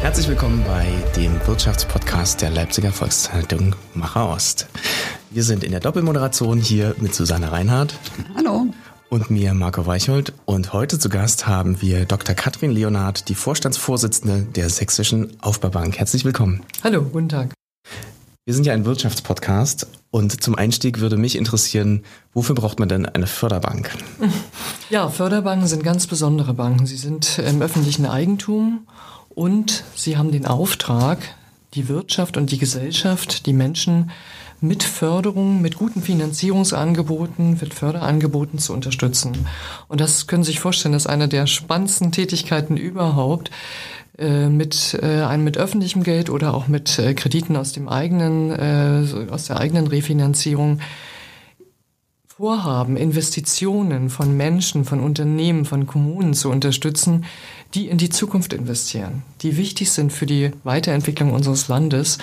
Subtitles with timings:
[0.00, 0.86] Herzlich willkommen bei
[1.16, 4.68] dem Wirtschaftspodcast der Leipziger Volkszeitung Macher Ost.
[5.30, 7.98] Wir sind in der Doppelmoderation hier mit Susanne Reinhardt.
[8.36, 8.66] Hallo.
[9.08, 10.34] Und mir, Marco Weicholt.
[10.44, 12.34] Und heute zu Gast haben wir Dr.
[12.34, 15.98] Katrin Leonard, die Vorstandsvorsitzende der Sächsischen Aufbaubank.
[15.98, 16.62] Herzlich willkommen.
[16.82, 17.54] Hallo, guten Tag.
[18.46, 23.06] Wir sind ja ein Wirtschaftspodcast und zum Einstieg würde mich interessieren, wofür braucht man denn
[23.06, 23.90] eine Förderbank?
[24.90, 26.84] Ja, Förderbanken sind ganz besondere Banken.
[26.84, 28.86] Sie sind im öffentlichen Eigentum
[29.30, 31.20] und sie haben den Auftrag,
[31.72, 34.10] die Wirtschaft und die Gesellschaft, die Menschen
[34.60, 39.46] mit Förderung, mit guten Finanzierungsangeboten, mit Förderangeboten zu unterstützen.
[39.88, 43.50] Und das können Sie sich vorstellen, das ist eine der spannendsten Tätigkeiten überhaupt,
[44.16, 48.52] mit äh, einem mit öffentlichem Geld oder auch mit äh, Krediten aus dem eigenen,
[49.30, 50.78] aus der eigenen Refinanzierung
[52.36, 57.26] Vorhaben, Investitionen von Menschen, von Unternehmen, von Kommunen zu unterstützen,
[57.74, 62.18] die in die Zukunft investieren, die wichtig sind für die Weiterentwicklung unseres Landes.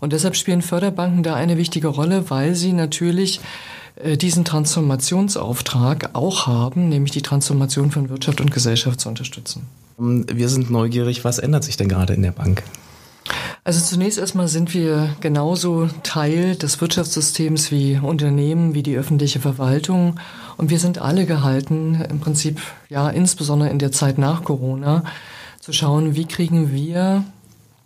[0.00, 3.40] Und deshalb spielen Förderbanken da eine wichtige Rolle, weil sie natürlich
[3.96, 9.66] äh, diesen Transformationsauftrag auch haben, nämlich die Transformation von Wirtschaft und Gesellschaft zu unterstützen.
[9.96, 12.62] Wir sind neugierig, was ändert sich denn gerade in der Bank?
[13.66, 20.20] Also zunächst erstmal sind wir genauso Teil des Wirtschaftssystems wie Unternehmen, wie die öffentliche Verwaltung.
[20.58, 25.04] Und wir sind alle gehalten, im Prinzip, ja, insbesondere in der Zeit nach Corona,
[25.60, 27.24] zu schauen, wie kriegen wir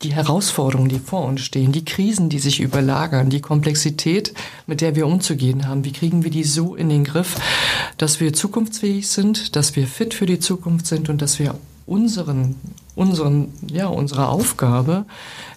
[0.03, 4.35] die Herausforderungen, die vor uns stehen, die Krisen, die sich überlagern, die Komplexität,
[4.67, 7.37] mit der wir umzugehen haben, wie kriegen wir die so in den Griff,
[7.97, 11.55] dass wir zukunftsfähig sind, dass wir fit für die Zukunft sind und dass wir
[11.89, 12.57] unseren,
[12.95, 15.07] unseren, ja, unserer Aufgabe,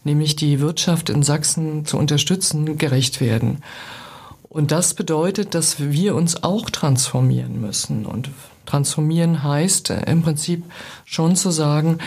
[0.04, 3.62] nämlich die Wirtschaft in Sachsen zu unterstützen, gerecht werden.
[4.50, 8.06] Und das bedeutet, dass wir uns auch transformieren müssen.
[8.06, 8.30] Und
[8.66, 10.64] transformieren heißt äh, im Prinzip
[11.06, 11.98] schon zu sagen,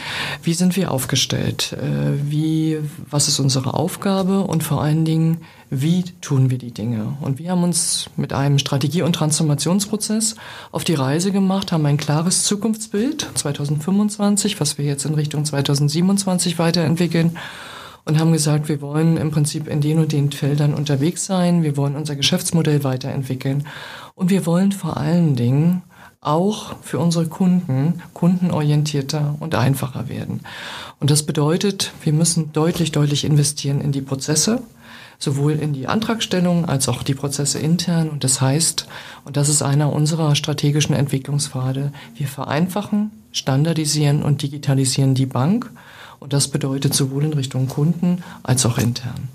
[0.42, 1.72] wie sind wir aufgestellt?
[1.72, 2.78] Äh, wie,
[3.10, 4.40] was ist unsere Aufgabe?
[4.40, 5.38] Und vor allen Dingen,
[5.70, 7.16] wie tun wir die Dinge?
[7.20, 10.36] Und wir haben uns mit einem Strategie- und Transformationsprozess
[10.72, 16.58] auf die Reise gemacht, haben ein klares Zukunftsbild 2025, was wir jetzt in Richtung 2027
[16.58, 17.36] weiterentwickeln
[18.04, 21.76] und haben gesagt, wir wollen im Prinzip in den und den Feldern unterwegs sein, wir
[21.76, 23.66] wollen unser Geschäftsmodell weiterentwickeln
[24.14, 25.82] und wir wollen vor allen Dingen
[26.24, 30.40] auch für unsere Kunden kundenorientierter und einfacher werden.
[31.00, 34.62] Und das bedeutet, wir müssen deutlich, deutlich investieren in die Prozesse,
[35.18, 38.08] sowohl in die Antragstellung als auch die Prozesse intern.
[38.08, 38.86] Und das heißt,
[39.24, 45.70] und das ist einer unserer strategischen Entwicklungspfade, wir vereinfachen, standardisieren und digitalisieren die Bank
[46.20, 49.28] und das bedeutet sowohl in Richtung Kunden als auch intern.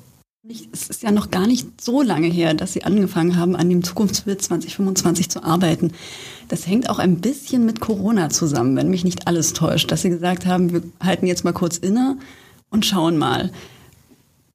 [0.72, 3.84] Es ist ja noch gar nicht so lange her, dass Sie angefangen haben, an dem
[3.84, 5.92] Zukunftsbild 2025 zu arbeiten.
[6.48, 10.10] Das hängt auch ein bisschen mit Corona zusammen, wenn mich nicht alles täuscht, dass Sie
[10.10, 12.18] gesagt haben, wir halten jetzt mal kurz inne
[12.70, 13.52] und schauen mal.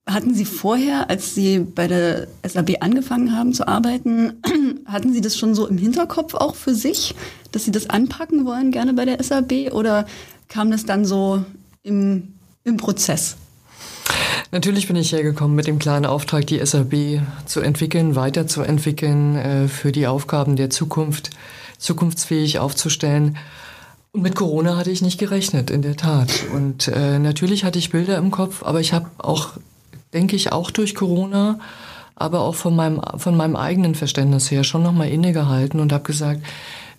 [0.06, 4.40] Hatten Sie vorher, als Sie bei der SAB angefangen haben zu arbeiten,
[4.86, 7.14] hatten Sie das schon so im Hinterkopf auch für sich,
[7.52, 9.70] dass Sie das anpacken wollen, gerne bei der SAB?
[9.72, 10.06] Oder
[10.48, 11.44] kam das dann so
[11.82, 12.32] im,
[12.64, 13.36] im Prozess?
[14.54, 19.90] Natürlich bin ich hergekommen mit dem klaren Auftrag, die SAB zu entwickeln, weiterzuentwickeln, äh, für
[19.90, 21.30] die Aufgaben der Zukunft
[21.78, 23.36] zukunftsfähig aufzustellen.
[24.12, 26.30] Und mit Corona hatte ich nicht gerechnet, in der Tat.
[26.54, 29.54] Und äh, natürlich hatte ich Bilder im Kopf, aber ich habe auch,
[30.12, 31.58] denke ich, auch durch Corona,
[32.14, 36.42] aber auch von meinem, von meinem eigenen Verständnis her schon nochmal innegehalten und habe gesagt,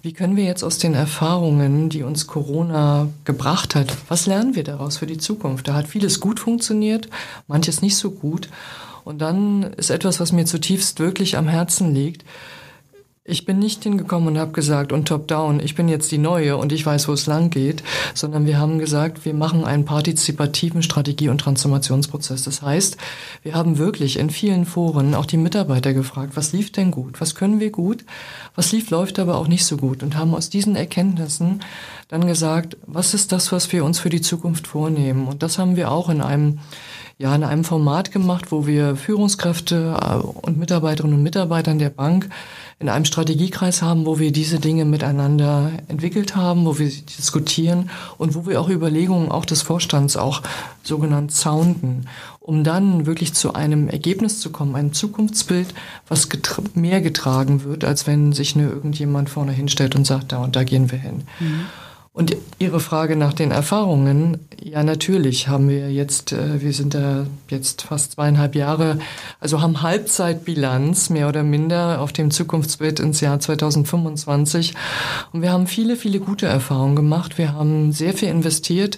[0.05, 4.63] wie können wir jetzt aus den Erfahrungen, die uns Corona gebracht hat, was lernen wir
[4.63, 5.67] daraus für die Zukunft?
[5.67, 7.09] Da hat vieles gut funktioniert,
[7.47, 8.49] manches nicht so gut.
[9.03, 12.23] Und dann ist etwas, was mir zutiefst wirklich am Herzen liegt,
[13.27, 16.71] ich bin nicht hingekommen und habe gesagt, und top-down, ich bin jetzt die Neue und
[16.71, 17.81] ich weiß, wo es lang geht,
[18.13, 22.43] sondern wir haben gesagt, wir machen einen partizipativen Strategie- und Transformationsprozess.
[22.43, 22.97] Das heißt,
[23.41, 27.33] wir haben wirklich in vielen Foren auch die Mitarbeiter gefragt, was lief denn gut, was
[27.33, 28.05] können wir gut,
[28.53, 31.61] was lief, läuft aber auch nicht so gut und haben aus diesen Erkenntnissen
[32.09, 35.27] dann gesagt, was ist das, was wir uns für die Zukunft vornehmen.
[35.27, 36.59] Und das haben wir auch in einem
[37.17, 42.29] ja, in einem Format gemacht, wo wir Führungskräfte äh, und Mitarbeiterinnen und Mitarbeitern der Bank
[42.77, 48.35] in einem Strategiekreis haben, wo wir diese Dinge miteinander entwickelt haben, wo wir diskutieren und
[48.35, 50.41] wo wir auch Überlegungen auch des Vorstands auch
[50.83, 52.09] sogenannt sounden,
[52.41, 55.73] um dann wirklich zu einem Ergebnis zu kommen, ein Zukunftsbild,
[56.09, 60.43] was getra mehr getragen wird, als wenn sich nur irgendjemand vorne hinstellt und sagt, da
[60.43, 61.23] und da gehen wir hin.
[61.39, 61.65] Mhm.
[62.15, 67.27] Und Ihre Frage nach den Erfahrungen, ja natürlich haben wir jetzt, äh, wir sind da
[67.49, 68.99] jetzt fast zweieinhalb Jahre,
[69.41, 74.75] also haben Halbzeitbilanz mehr oder minder auf dem Zukunftsbild ins Jahr 2025.
[75.33, 77.37] Und wir haben viele, viele gute Erfahrungen gemacht.
[77.37, 78.97] Wir haben sehr viel investiert,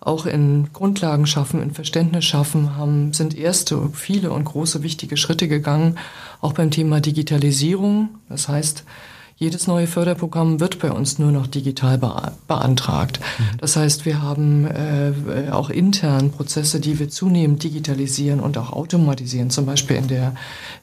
[0.00, 5.46] auch in Grundlagen schaffen, in Verständnis schaffen, haben, sind erste, viele und große wichtige Schritte
[5.46, 5.98] gegangen,
[6.40, 8.08] auch beim Thema Digitalisierung.
[8.28, 8.82] Das heißt,
[9.38, 11.98] jedes neue Förderprogramm wird bei uns nur noch digital
[12.48, 13.20] beantragt.
[13.20, 13.58] Mhm.
[13.58, 19.50] Das heißt, wir haben äh, auch intern Prozesse, die wir zunehmend digitalisieren und auch automatisieren,
[19.50, 20.34] zum Beispiel in der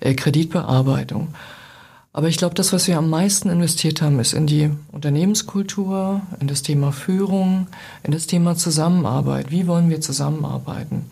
[0.01, 1.29] äh, Kreditbearbeitung.
[2.15, 6.45] Aber ich glaube, das, was wir am meisten investiert haben, ist in die Unternehmenskultur, in
[6.45, 7.65] das Thema Führung,
[8.03, 9.49] in das Thema Zusammenarbeit.
[9.49, 11.05] Wie wollen wir zusammenarbeiten?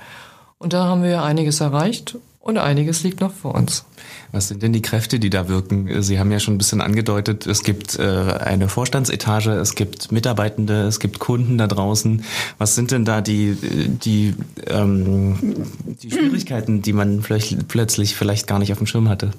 [0.59, 3.85] Und da haben wir einiges erreicht und einiges liegt noch vor uns.
[4.31, 6.01] Was sind denn die Kräfte, die da wirken?
[6.01, 10.81] Sie haben ja schon ein bisschen angedeutet, es gibt äh, eine Vorstandsetage, es gibt Mitarbeitende,
[10.83, 12.23] es gibt Kunden da draußen.
[12.57, 14.35] Was sind denn da die, die,
[14.67, 15.67] ähm,
[16.01, 19.31] die Schwierigkeiten, die man vielleicht plötzlich vielleicht gar nicht auf dem Schirm hatte?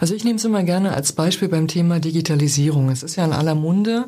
[0.00, 2.90] Also ich nehme es immer gerne als Beispiel beim Thema Digitalisierung.
[2.90, 4.06] Es ist ja in aller Munde.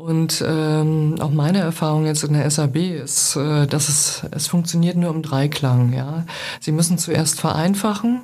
[0.00, 4.96] Und ähm, auch meine Erfahrung jetzt in der SAB ist, äh, dass es, es funktioniert
[4.96, 5.92] nur im Dreiklang.
[5.92, 6.24] Ja?
[6.58, 8.22] Sie müssen zuerst vereinfachen,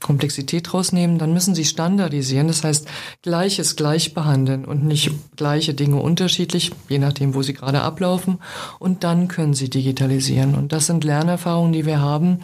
[0.00, 2.88] Komplexität rausnehmen, dann müssen sie standardisieren, das heißt
[3.20, 8.38] Gleiches gleich behandeln und nicht gleiche Dinge unterschiedlich, je nachdem, wo sie gerade ablaufen.
[8.78, 10.54] Und dann können sie digitalisieren.
[10.54, 12.38] Und das sind Lernerfahrungen, die wir haben,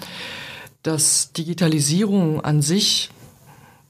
[0.82, 3.08] dass Digitalisierung an sich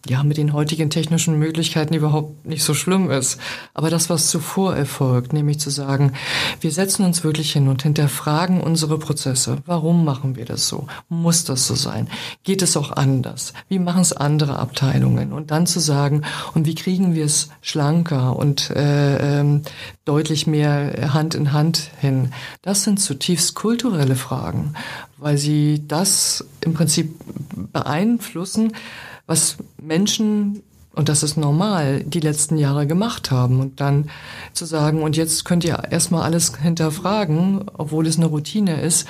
[0.06, 3.40] ja, mit den heutigen technischen Möglichkeiten überhaupt nicht so schlimm ist.
[3.72, 6.12] Aber das, was zuvor erfolgt, nämlich zu sagen,
[6.60, 9.58] wir setzen uns wirklich hin und hinterfragen unsere Prozesse.
[9.64, 10.86] Warum machen wir das so?
[11.08, 12.08] Muss das so sein?
[12.42, 13.54] Geht es auch anders?
[13.68, 15.32] Wie machen es andere Abteilungen?
[15.32, 16.22] Und dann zu sagen,
[16.52, 19.62] und wie kriegen wir es schlanker und äh, ähm,
[20.04, 22.32] deutlich mehr Hand in Hand hin?
[22.60, 24.74] Das sind zutiefst kulturelle Fragen,
[25.16, 27.14] weil sie das im Prinzip
[27.72, 28.72] beeinflussen,
[29.26, 30.62] was Menschen,
[30.94, 33.60] und das ist normal, die letzten Jahre gemacht haben.
[33.60, 34.10] Und dann
[34.52, 39.06] zu sagen, und jetzt könnt ihr erstmal alles hinterfragen, obwohl es eine Routine ist,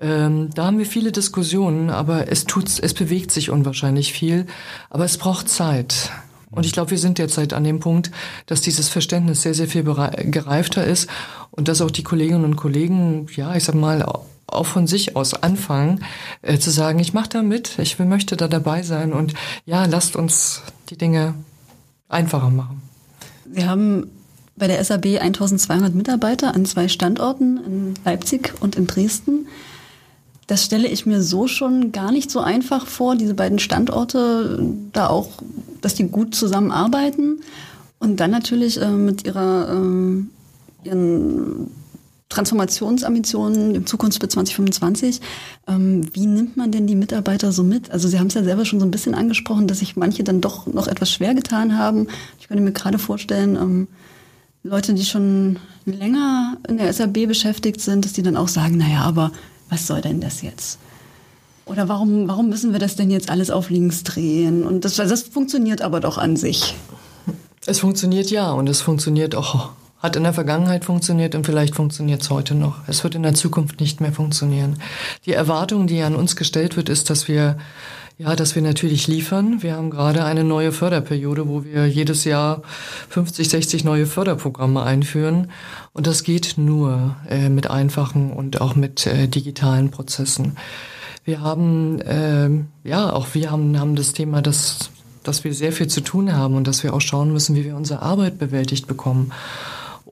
[0.00, 4.46] ähm, da haben wir viele Diskussionen, aber es tut, es bewegt sich unwahrscheinlich viel,
[4.90, 6.10] aber es braucht Zeit.
[6.50, 8.10] Und ich glaube, wir sind derzeit an dem Punkt,
[8.46, 11.08] dass dieses Verständnis sehr, sehr viel gereifter ist
[11.50, 14.04] und dass auch die Kolleginnen und Kollegen, ja, ich sag mal,
[14.46, 16.04] auch von sich aus anfangen,
[16.42, 20.16] äh, zu sagen, ich mache da mit, ich möchte da dabei sein und ja, lasst
[20.16, 21.34] uns die Dinge
[22.08, 22.82] einfacher machen.
[23.46, 24.10] Wir haben
[24.56, 29.48] bei der SAB 1200 Mitarbeiter an zwei Standorten, in Leipzig und in Dresden.
[30.46, 34.62] Das stelle ich mir so schon gar nicht so einfach vor, diese beiden Standorte
[34.92, 35.28] da auch,
[35.80, 37.40] dass die gut zusammenarbeiten
[37.98, 40.22] und dann natürlich äh, mit ihrer äh,
[40.84, 41.70] ihren
[42.34, 45.20] Transformationsambitionen im Zukunftsbild 2025.
[45.68, 47.90] Ähm, wie nimmt man denn die Mitarbeiter so mit?
[47.90, 50.40] Also Sie haben es ja selber schon so ein bisschen angesprochen, dass sich manche dann
[50.40, 52.08] doch noch etwas schwer getan haben.
[52.40, 53.88] Ich könnte mir gerade vorstellen, ähm,
[54.64, 59.02] Leute, die schon länger in der SAB beschäftigt sind, dass die dann auch sagen, naja,
[59.02, 59.30] aber
[59.68, 60.78] was soll denn das jetzt?
[61.66, 64.64] Oder warum, warum müssen wir das denn jetzt alles auf links drehen?
[64.64, 66.74] Und das, das funktioniert aber doch an sich.
[67.66, 69.70] Es funktioniert ja und es funktioniert auch
[70.04, 72.76] hat in der Vergangenheit funktioniert und vielleicht funktioniert es heute noch.
[72.86, 74.76] Es wird in der Zukunft nicht mehr funktionieren.
[75.24, 77.56] Die Erwartung, die an uns gestellt wird, ist, dass wir
[78.18, 79.62] ja, dass wir natürlich liefern.
[79.62, 82.62] Wir haben gerade eine neue Förderperiode, wo wir jedes Jahr
[83.08, 85.50] 50, 60 neue Förderprogramme einführen.
[85.94, 90.58] Und das geht nur äh, mit einfachen und auch mit äh, digitalen Prozessen.
[91.24, 92.50] Wir haben, äh,
[92.84, 94.90] ja, auch wir haben, haben das Thema, dass,
[95.24, 97.74] dass wir sehr viel zu tun haben und dass wir auch schauen müssen, wie wir
[97.74, 99.32] unsere Arbeit bewältigt bekommen.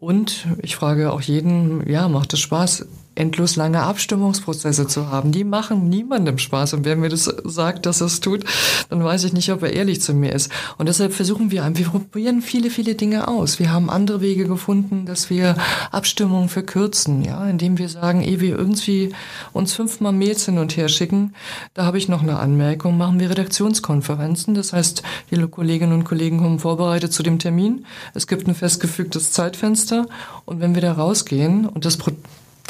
[0.03, 5.33] Und ich frage auch jeden, ja, macht es Spaß, endlos lange Abstimmungsprozesse zu haben.
[5.33, 6.75] Die machen niemandem Spaß.
[6.75, 8.45] Und wer mir das sagt, dass es tut,
[8.89, 10.51] dann weiß ich nicht, ob er ehrlich zu mir ist.
[10.79, 13.59] Und deshalb versuchen wir, wir probieren viele, viele Dinge aus.
[13.59, 15.57] Wir haben andere Wege gefunden, dass wir
[15.91, 19.11] Abstimmungen verkürzen, ja, indem wir sagen, ehe wir irgendwie
[19.53, 21.35] uns fünfmal Mails hin und her schicken,
[21.75, 24.55] da habe ich noch eine Anmerkung, machen wir Redaktionskonferenzen.
[24.55, 27.85] Das heißt, die Kolleginnen und Kollegen kommen vorbereitet zu dem Termin.
[28.15, 30.07] Es gibt ein festgefügtes Zeitfenster.
[30.45, 31.97] Und wenn wir da rausgehen und das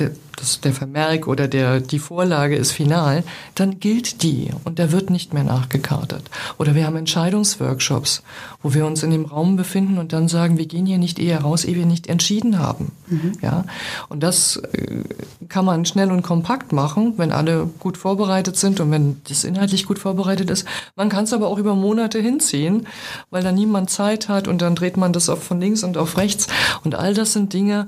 [0.03, 3.23] der, das, der Vermerk oder der, die Vorlage ist final,
[3.55, 6.31] dann gilt die und da wird nicht mehr nachgekartet.
[6.59, 8.23] Oder wir haben Entscheidungsworkshops,
[8.63, 11.43] wo wir uns in dem Raum befinden und dann sagen, wir gehen hier nicht eher
[11.43, 12.93] raus, ehe wir nicht entschieden haben.
[13.09, 13.33] Mhm.
[13.41, 13.65] Ja,
[14.09, 15.03] und das äh,
[15.49, 19.87] kann man schnell und kompakt machen, wenn alle gut vorbereitet sind und wenn das inhaltlich
[19.87, 20.67] gut vorbereitet ist.
[20.97, 22.87] Man kann es aber auch über Monate hinziehen,
[23.31, 26.17] weil da niemand Zeit hat und dann dreht man das auf von links und auf
[26.17, 26.49] rechts
[26.85, 27.87] und all das sind Dinge,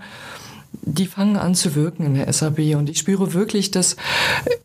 [0.86, 3.96] die fangen an zu wirken in der SAB und ich spüre wirklich, dass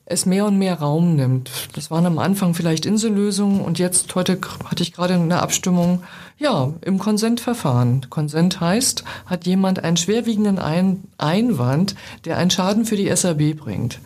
[0.06, 1.50] es mehr und mehr Raum nimmt.
[1.74, 6.04] Das waren am Anfang vielleicht Insellösungen und jetzt heute hatte ich gerade eine Abstimmung,
[6.38, 8.10] ja, im Konsentverfahren.
[8.10, 11.96] Konsent heißt, hat jemand einen schwerwiegenden Ein Einwand,
[12.26, 14.00] der einen Schaden für die SAB bringt.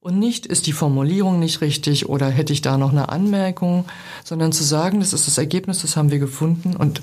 [0.00, 3.84] Und nicht ist die Formulierung nicht richtig oder hätte ich da noch eine Anmerkung,
[4.24, 7.02] sondern zu sagen, das ist das Ergebnis, das haben wir gefunden und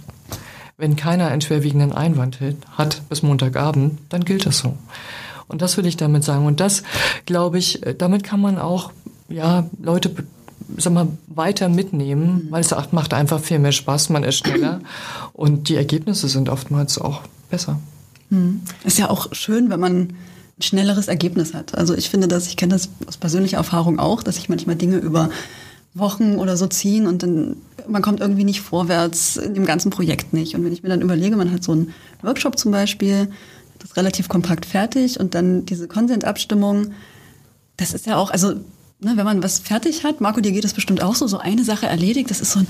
[0.78, 2.40] wenn keiner einen schwerwiegenden Einwand
[2.72, 4.78] hat bis Montagabend, dann gilt das so.
[5.48, 6.46] Und das will ich damit sagen.
[6.46, 6.84] Und das,
[7.26, 8.92] glaube ich, damit kann man auch,
[9.30, 10.12] ja, Leute,
[10.78, 14.82] sag mal, weiter mitnehmen, weil es macht einfach viel mehr Spaß, man ist schneller
[15.34, 17.80] und die Ergebnisse sind oftmals auch besser.
[18.30, 18.62] Hm.
[18.84, 19.96] Ist ja auch schön, wenn man
[20.58, 21.78] ein schnelleres Ergebnis hat.
[21.78, 24.98] Also ich finde das, ich kenne das aus persönlicher Erfahrung auch, dass ich manchmal Dinge
[24.98, 25.30] über
[25.96, 30.34] Wochen oder so ziehen und dann man kommt irgendwie nicht vorwärts in dem ganzen Projekt
[30.34, 30.56] nicht.
[30.56, 33.30] Und wenn ich mir dann überlege, man hat so einen Workshop zum Beispiel,
[33.80, 36.92] das ist relativ kompakt fertig und dann diese Consent-Abstimmung,
[37.78, 38.54] das ist ja auch, also
[39.00, 41.64] ne, wenn man was fertig hat, Marco, dir geht es bestimmt auch so, so eine
[41.64, 42.68] Sache erledigt, das ist so ein,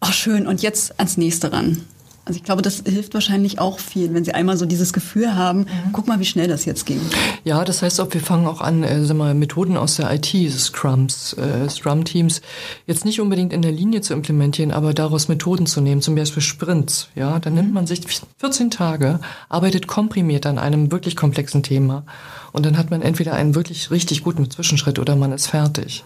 [0.00, 1.82] ach oh, schön, und jetzt ans nächste ran.
[2.26, 5.60] Also ich glaube, das hilft wahrscheinlich auch viel, wenn Sie einmal so dieses Gefühl haben,
[5.60, 5.92] mhm.
[5.92, 7.00] guck mal, wie schnell das jetzt ging.
[7.44, 10.34] Ja, das heißt auch, wir fangen auch an, äh, sagen wir, Methoden aus der IT,
[10.50, 12.40] Scrums, äh, Scrum-Teams,
[12.84, 16.42] jetzt nicht unbedingt in der Linie zu implementieren, aber daraus Methoden zu nehmen, zum Beispiel
[16.42, 17.10] Sprints.
[17.14, 17.60] Ja, dann mhm.
[17.60, 18.00] nimmt man sich
[18.38, 22.04] 14 Tage, arbeitet komprimiert an einem wirklich komplexen Thema
[22.50, 26.02] und dann hat man entweder einen wirklich richtig guten Zwischenschritt oder man ist fertig.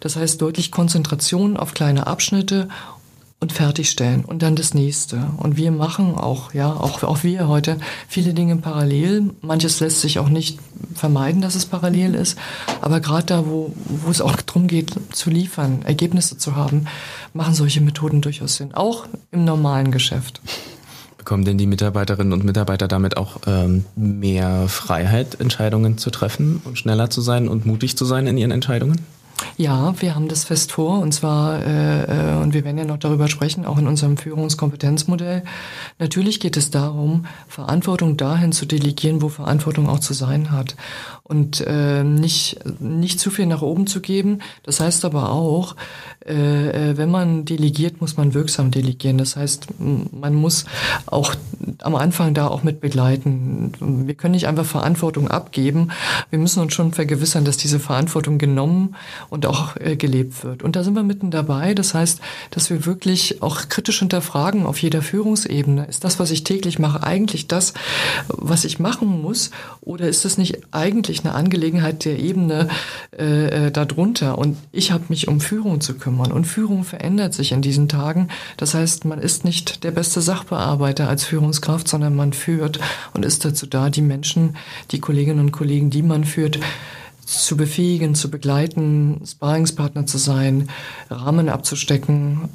[0.00, 2.68] Das heißt deutlich Konzentration auf kleine Abschnitte
[3.40, 5.30] und fertigstellen und dann das nächste.
[5.38, 9.30] Und wir machen auch, ja, auch, auch wir heute viele Dinge parallel.
[9.40, 10.58] Manches lässt sich auch nicht
[10.94, 12.38] vermeiden, dass es parallel ist.
[12.82, 16.84] Aber gerade da, wo, wo es auch darum geht, zu liefern, Ergebnisse zu haben,
[17.32, 18.74] machen solche Methoden durchaus Sinn.
[18.74, 20.42] Auch im normalen Geschäft.
[21.16, 26.78] Bekommen denn die Mitarbeiterinnen und Mitarbeiter damit auch ähm, mehr Freiheit, Entscheidungen zu treffen und
[26.78, 29.00] schneller zu sein und mutig zu sein in ihren Entscheidungen?
[29.56, 32.98] Ja, wir haben das fest vor und zwar, äh, äh, und wir werden ja noch
[32.98, 35.42] darüber sprechen, auch in unserem Führungskompetenzmodell.
[35.98, 40.76] Natürlich geht es darum, Verantwortung dahin zu delegieren, wo Verantwortung auch zu sein hat.
[41.22, 44.40] Und äh, nicht, nicht zu viel nach oben zu geben.
[44.64, 45.76] Das heißt aber auch,
[46.26, 49.16] äh, äh, wenn man delegiert, muss man wirksam delegieren.
[49.16, 50.64] Das heißt, man muss
[51.06, 51.34] auch
[51.82, 53.72] am Anfang da auch mit begleiten.
[53.80, 55.92] Wir können nicht einfach Verantwortung abgeben.
[56.30, 58.96] Wir müssen uns schon vergewissern, dass diese Verantwortung genommen
[59.30, 60.62] und auch äh, gelebt wird.
[60.62, 61.74] Und da sind wir mitten dabei.
[61.74, 62.20] Das heißt,
[62.50, 65.86] dass wir wirklich auch kritisch hinterfragen auf jeder Führungsebene.
[65.86, 67.72] Ist das, was ich täglich mache, eigentlich das,
[68.28, 69.50] was ich machen muss?
[69.80, 72.68] Oder ist das nicht eigentlich eine Angelegenheit der Ebene
[73.16, 74.36] äh, äh darunter?
[74.36, 76.32] Und ich habe mich um Führung zu kümmern.
[76.32, 78.28] Und Führung verändert sich in diesen Tagen.
[78.56, 82.80] Das heißt, man ist nicht der beste Sachbearbeiter als Führungskraft, sondern man führt
[83.14, 84.56] und ist dazu da, die Menschen,
[84.90, 86.58] die Kolleginnen und Kollegen, die man führt,
[87.30, 90.68] zu befähigen, zu begleiten, Sparringspartner zu sein,
[91.08, 92.48] Rahmen abzustecken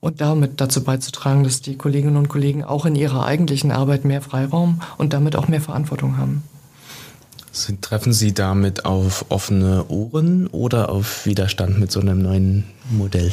[0.00, 4.22] und damit dazu beizutragen, dass die Kolleginnen und Kollegen auch in ihrer eigentlichen Arbeit mehr
[4.22, 6.42] Freiraum und damit auch mehr Verantwortung haben.
[7.80, 13.32] Treffen Sie damit auf offene Ohren oder auf Widerstand mit so einem neuen Modell?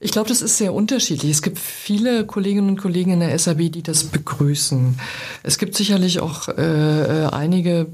[0.00, 1.30] Ich glaube, das ist sehr unterschiedlich.
[1.30, 4.98] Es gibt viele Kolleginnen und Kollegen in der SAB, die das begrüßen.
[5.42, 7.86] Es gibt sicherlich auch äh, äh einige,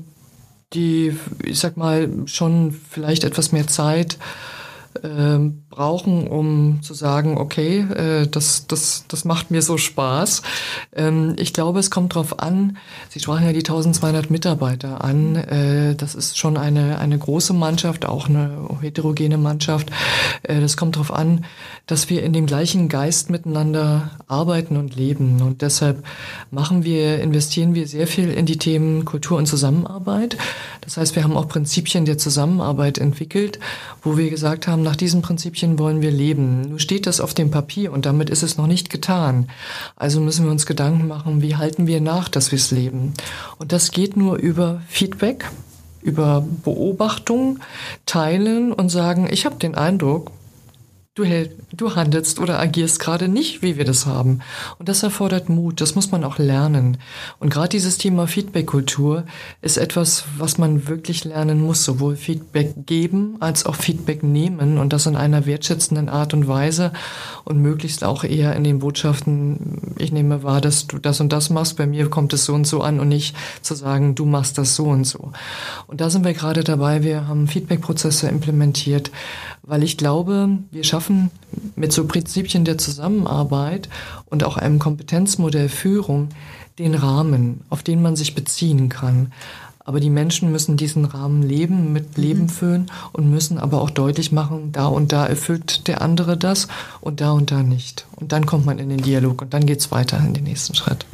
[0.72, 4.18] die, ich sag mal, schon vielleicht etwas mehr Zeit
[5.02, 10.42] äh, brauchen, um zu sagen, okay, äh, das, das, das macht mir so Spaß.
[10.94, 12.78] Ähm, ich glaube, es kommt darauf an,
[13.10, 18.04] Sie sprachen ja die 1200 Mitarbeiter an, äh, das ist schon eine, eine große Mannschaft,
[18.04, 19.90] auch eine heterogene Mannschaft.
[20.42, 21.44] Äh, das kommt darauf an,
[21.86, 25.40] dass wir in dem gleichen Geist miteinander arbeiten und leben.
[25.42, 26.04] Und deshalb
[26.50, 30.36] machen wir, investieren wir sehr viel in die Themen Kultur und Zusammenarbeit.
[30.80, 33.58] Das heißt, wir haben auch Prinzipien der Zusammenarbeit entwickelt,
[34.02, 36.62] wo wir gesagt haben, nach diesen Prinzipien wollen wir leben.
[36.70, 39.48] Nur steht das auf dem Papier und damit ist es noch nicht getan.
[39.96, 43.12] Also müssen wir uns Gedanken machen, wie halten wir nach, dass wir es leben.
[43.58, 45.50] Und das geht nur über Feedback,
[46.02, 47.58] über Beobachtung,
[48.06, 50.30] teilen und sagen, ich habe den Eindruck,
[51.16, 51.24] du,
[51.72, 54.40] du handelst oder agierst gerade nicht, wie wir das haben.
[54.78, 56.98] Und das erfordert Mut, das muss man auch lernen.
[57.40, 59.24] Und gerade dieses Thema Feedback-Kultur
[59.62, 64.92] ist etwas, was man wirklich lernen muss, sowohl Feedback geben als auch Feedback nehmen und
[64.92, 66.92] das in einer wertschätzenden Art und Weise
[67.44, 71.48] und möglichst auch eher in den Botschaften, ich nehme wahr, dass du das und das
[71.48, 74.58] machst, bei mir kommt es so und so an und nicht zu sagen, du machst
[74.58, 75.32] das so und so.
[75.86, 79.10] Und da sind wir gerade dabei, wir haben Feedback-Prozesse implementiert,
[79.66, 81.30] weil ich glaube, wir schaffen
[81.74, 83.88] mit so Prinzipien der Zusammenarbeit
[84.26, 86.28] und auch einem Kompetenzmodell Führung
[86.78, 89.32] den Rahmen, auf den man sich beziehen kann.
[89.80, 92.48] Aber die Menschen müssen diesen Rahmen leben, mit Leben mhm.
[92.48, 96.66] füllen und müssen aber auch deutlich machen, da und da erfüllt der andere das
[97.00, 98.06] und da und da nicht.
[98.16, 101.06] Und dann kommt man in den Dialog und dann geht's weiter in den nächsten Schritt.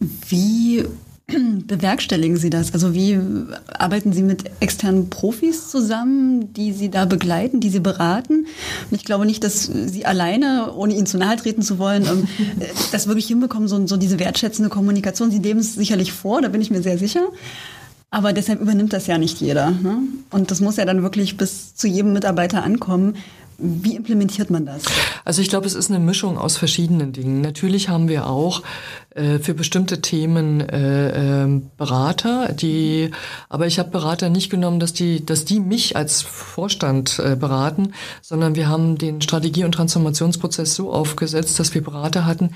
[0.00, 0.84] Wie
[1.66, 2.72] bewerkstelligen Sie das?
[2.72, 3.18] Also wie
[3.66, 8.46] arbeiten Sie mit externen Profis zusammen, die Sie da begleiten, die Sie beraten?
[8.90, 12.28] Und ich glaube nicht, dass Sie alleine, ohne Ihnen zu nahe treten zu wollen, ähm,
[12.92, 15.30] das wirklich hinbekommen, so, so diese wertschätzende Kommunikation.
[15.30, 17.26] Sie leben es sicherlich vor, da bin ich mir sehr sicher.
[18.10, 19.72] Aber deshalb übernimmt das ja nicht jeder.
[19.72, 19.98] Ne?
[20.30, 23.16] Und das muss ja dann wirklich bis zu jedem Mitarbeiter ankommen.
[23.58, 24.82] Wie implementiert man das?
[25.24, 27.40] Also ich glaube, es ist eine Mischung aus verschiedenen Dingen.
[27.40, 28.62] Natürlich haben wir auch
[29.14, 33.10] äh, für bestimmte Themen äh, äh, Berater, die,
[33.48, 37.94] aber ich habe Berater nicht genommen, dass die, dass die mich als Vorstand äh, beraten,
[38.20, 42.50] sondern wir haben den Strategie- und Transformationsprozess so aufgesetzt, dass wir Berater hatten,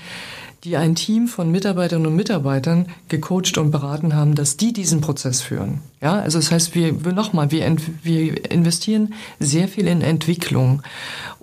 [0.63, 5.41] die ein Team von Mitarbeiterinnen und Mitarbeitern gecoacht und beraten haben, dass die diesen Prozess
[5.41, 5.81] führen.
[6.01, 10.83] Ja, also das heißt, wir, nochmal, wir, wir investieren sehr viel in Entwicklung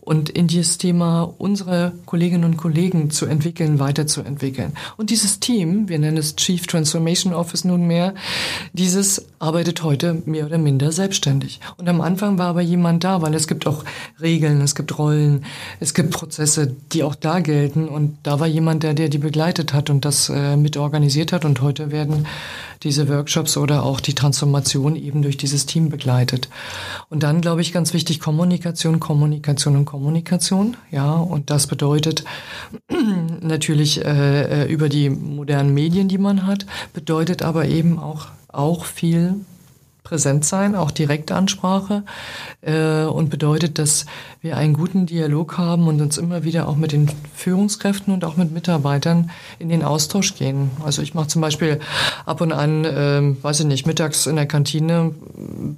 [0.09, 4.73] und in dieses Thema unsere Kolleginnen und Kollegen zu entwickeln, weiterzuentwickeln.
[4.97, 8.15] Und dieses Team, wir nennen es Chief Transformation Office nunmehr,
[8.73, 11.61] dieses arbeitet heute mehr oder minder selbstständig.
[11.77, 13.85] Und am Anfang war aber jemand da, weil es gibt auch
[14.19, 15.45] Regeln, es gibt Rollen,
[15.79, 17.87] es gibt Prozesse, die auch da gelten.
[17.87, 21.45] Und da war jemand, der, der die begleitet hat und das äh, mit organisiert hat.
[21.45, 22.27] Und heute werden
[22.83, 26.49] diese Workshops oder auch die Transformation eben durch dieses Team begleitet.
[27.11, 30.77] Und dann, glaube ich, ganz wichtig, Kommunikation, Kommunikation und Kommunikation.
[30.91, 32.25] Ja, und das bedeutet
[33.41, 38.85] natürlich äh, äh, über die modernen Medien, die man hat, bedeutet aber eben auch, auch
[38.85, 39.35] viel
[40.09, 42.03] präsent sein, auch Direktansprache
[42.63, 44.07] äh, und bedeutet, dass
[44.41, 48.37] wir einen guten Dialog haben und uns immer wieder auch mit den Führungskräften und auch
[48.37, 50.71] mit Mitarbeitern in den Austausch gehen.
[50.83, 51.81] Also ich mache zum Beispiel
[52.25, 55.15] ab und an, äh, weiß ich nicht, mittags in der Kantine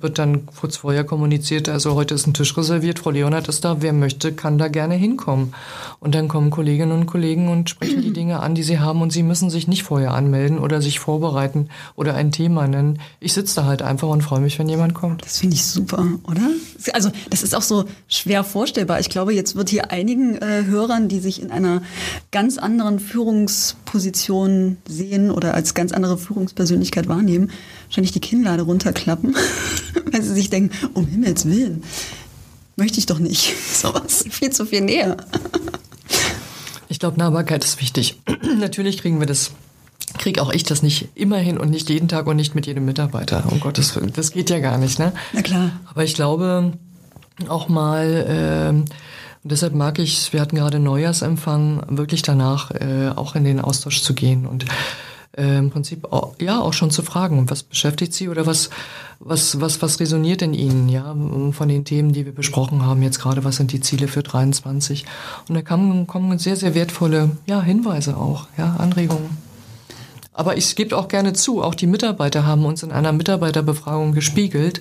[0.01, 3.83] wird dann kurz vorher kommuniziert, also heute ist ein Tisch reserviert, Frau Leonard ist da,
[3.83, 5.55] wer möchte, kann da gerne hinkommen.
[5.99, 9.13] Und dann kommen Kolleginnen und Kollegen und sprechen die Dinge an, die sie haben und
[9.13, 13.01] sie müssen sich nicht vorher anmelden oder sich vorbereiten oder ein Thema nennen.
[13.19, 15.25] Ich sitze da halt einfach und und freue mich, wenn jemand kommt.
[15.25, 16.51] Das finde ich super, oder?
[16.93, 19.01] Also das ist auch so schwer vorstellbar.
[19.01, 21.83] Ich glaube, jetzt wird hier einigen äh, Hörern, die sich in einer
[22.31, 27.51] ganz anderen Führungsposition sehen oder als ganz andere Führungspersönlichkeit wahrnehmen,
[27.87, 29.35] wahrscheinlich die Kinnlade runterklappen,
[30.13, 31.83] weil sie sich denken, um Himmels Willen,
[32.77, 33.55] möchte ich doch nicht.
[33.75, 35.17] Sowas viel zu viel näher.
[36.91, 38.21] ich glaube, Nahbarkeit ist wichtig.
[38.59, 39.53] Natürlich kriegen wir das
[40.19, 42.85] kriege auch ich das nicht immer hin und nicht jeden Tag und nicht mit jedem
[42.85, 43.45] Mitarbeiter.
[43.51, 44.99] Um Gottes Willen, das geht ja gar nicht.
[44.99, 45.13] Ne?
[45.33, 45.71] Na klar.
[45.91, 46.73] Aber ich glaube
[47.49, 48.93] auch mal, äh,
[49.43, 54.03] und deshalb mag ich, wir hatten gerade Neujahrsempfang, wirklich danach äh, auch in den Austausch
[54.03, 54.67] zu gehen und
[55.37, 58.69] äh, im Prinzip auch, ja auch schon zu fragen, was beschäftigt Sie oder was
[59.19, 61.15] was was was resoniert in Ihnen, ja,
[61.53, 65.07] von den Themen, die wir besprochen haben jetzt gerade, was sind die Ziele für 23
[65.49, 69.50] und da kommen kommen sehr sehr wertvolle ja Hinweise auch, ja Anregungen.
[70.41, 74.81] Aber ich gebe auch gerne zu, auch die Mitarbeiter haben uns in einer Mitarbeiterbefragung gespiegelt,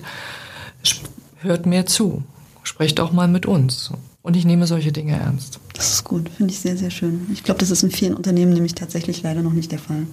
[1.40, 2.22] hört mehr zu,
[2.62, 3.92] sprecht auch mal mit uns.
[4.22, 5.60] Und ich nehme solche Dinge ernst.
[5.74, 7.26] Das ist gut, finde ich sehr, sehr schön.
[7.30, 10.06] Ich glaube, das ist in vielen Unternehmen nämlich tatsächlich leider noch nicht der Fall.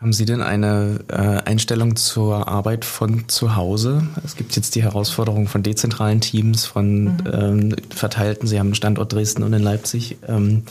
[0.00, 4.08] Haben Sie denn eine äh, Einstellung zur Arbeit von zu Hause?
[4.24, 7.16] Es gibt jetzt die Herausforderung von dezentralen Teams, von mhm.
[7.30, 8.46] ähm, verteilten.
[8.46, 10.16] Sie haben einen Standort Dresden und in Leipzig.
[10.26, 10.62] Ähm,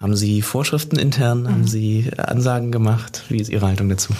[0.00, 1.42] haben Sie Vorschriften intern?
[1.42, 1.48] Mhm.
[1.48, 3.24] Haben Sie Ansagen gemacht?
[3.28, 4.14] Wie ist Ihre Haltung dazu?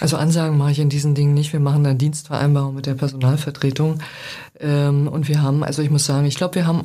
[0.00, 1.52] Also Ansagen mache ich in diesen Dingen nicht.
[1.52, 4.00] Wir machen eine Dienstvereinbarung mit der Personalvertretung.
[4.58, 6.82] Ähm, und wir haben, also ich muss sagen, ich glaube, wir haben,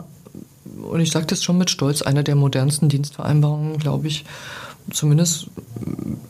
[0.83, 4.25] und ich sage das schon mit Stolz, eine der modernsten Dienstvereinbarungen, glaube ich,
[4.91, 5.47] zumindest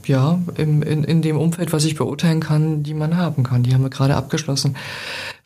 [0.05, 3.63] ja im, in, in dem Umfeld, was ich beurteilen kann, die man haben kann.
[3.63, 4.75] Die haben wir gerade abgeschlossen.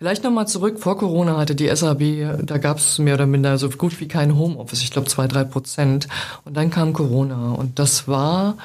[0.03, 3.69] Vielleicht nochmal zurück, vor Corona hatte die SAB, da gab es mehr oder minder so
[3.69, 6.09] gut wie kein Homeoffice, ich glaube zwei, drei Prozent.
[6.43, 8.57] Und dann kam Corona und das war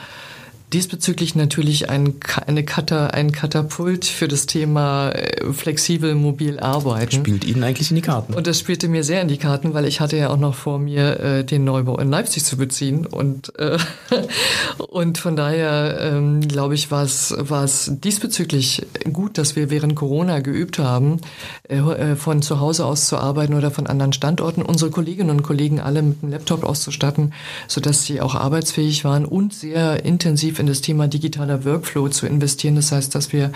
[0.72, 2.14] diesbezüglich natürlich ein,
[2.46, 7.16] eine Kata, ein Katapult für das Thema äh, flexibel mobil arbeiten.
[7.16, 8.34] Spielt Ihnen eigentlich in die Karten?
[8.34, 10.78] Und das spielte mir sehr in die Karten, weil ich hatte ja auch noch vor
[10.78, 13.06] mir, äh, den Neubau in Leipzig zu beziehen.
[13.06, 13.78] Und, äh,
[14.88, 20.78] und von daher, ähm, glaube ich, war es, diesbezüglich gut, dass wir während Corona geübt
[20.78, 21.20] haben,
[21.68, 25.42] äh, äh, von zu Hause aus zu arbeiten oder von anderen Standorten, unsere Kolleginnen und
[25.42, 27.32] Kollegen alle mit einem Laptop auszustatten,
[27.68, 32.76] sodass sie auch arbeitsfähig waren und sehr intensiv in das Thema digitaler Workflow zu investieren.
[32.76, 33.52] Das heißt, dass wir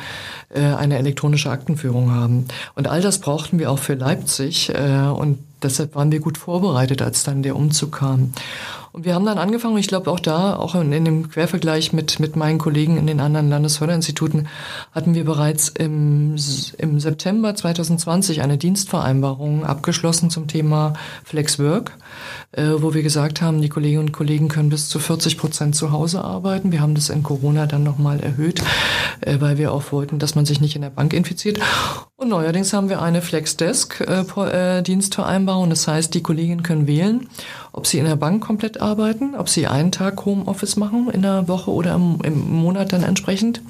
[0.51, 2.47] äh, eine elektronische Aktenführung haben.
[2.75, 4.71] Und all das brauchten wir auch für Leipzig.
[4.75, 8.33] Äh, und deshalb waren wir gut vorbereitet, als dann der Umzug kam.
[8.93, 12.21] Und wir haben dann angefangen, ich glaube auch da, auch in, in, dem Quervergleich mit,
[12.21, 14.49] mit meinen Kollegen in den anderen Landesförderinstituten,
[14.93, 16.37] hatten wir bereits im,
[16.77, 20.93] im September 2020 eine Dienstvereinbarung abgeschlossen zum Thema
[21.25, 21.97] Flexwork,
[22.53, 25.91] äh, wo wir gesagt haben, die Kolleginnen und Kollegen können bis zu 40 Prozent zu
[25.91, 26.71] Hause arbeiten.
[26.71, 28.63] Wir haben das in Corona dann nochmal erhöht,
[29.23, 31.59] äh, weil wir auch wollten, dass man sich nicht in der Bank infiziert.
[32.17, 35.67] Und neuerdings haben wir eine Flexdesk-Dienstvereinbarung.
[35.67, 37.31] Äh, das heißt, die Kolleginnen können wählen,
[37.73, 41.49] ob sie in der Bank komplett arbeiten, ob sie einen Tag Homeoffice machen in der
[41.49, 43.63] Woche oder im, im Monat dann entsprechend.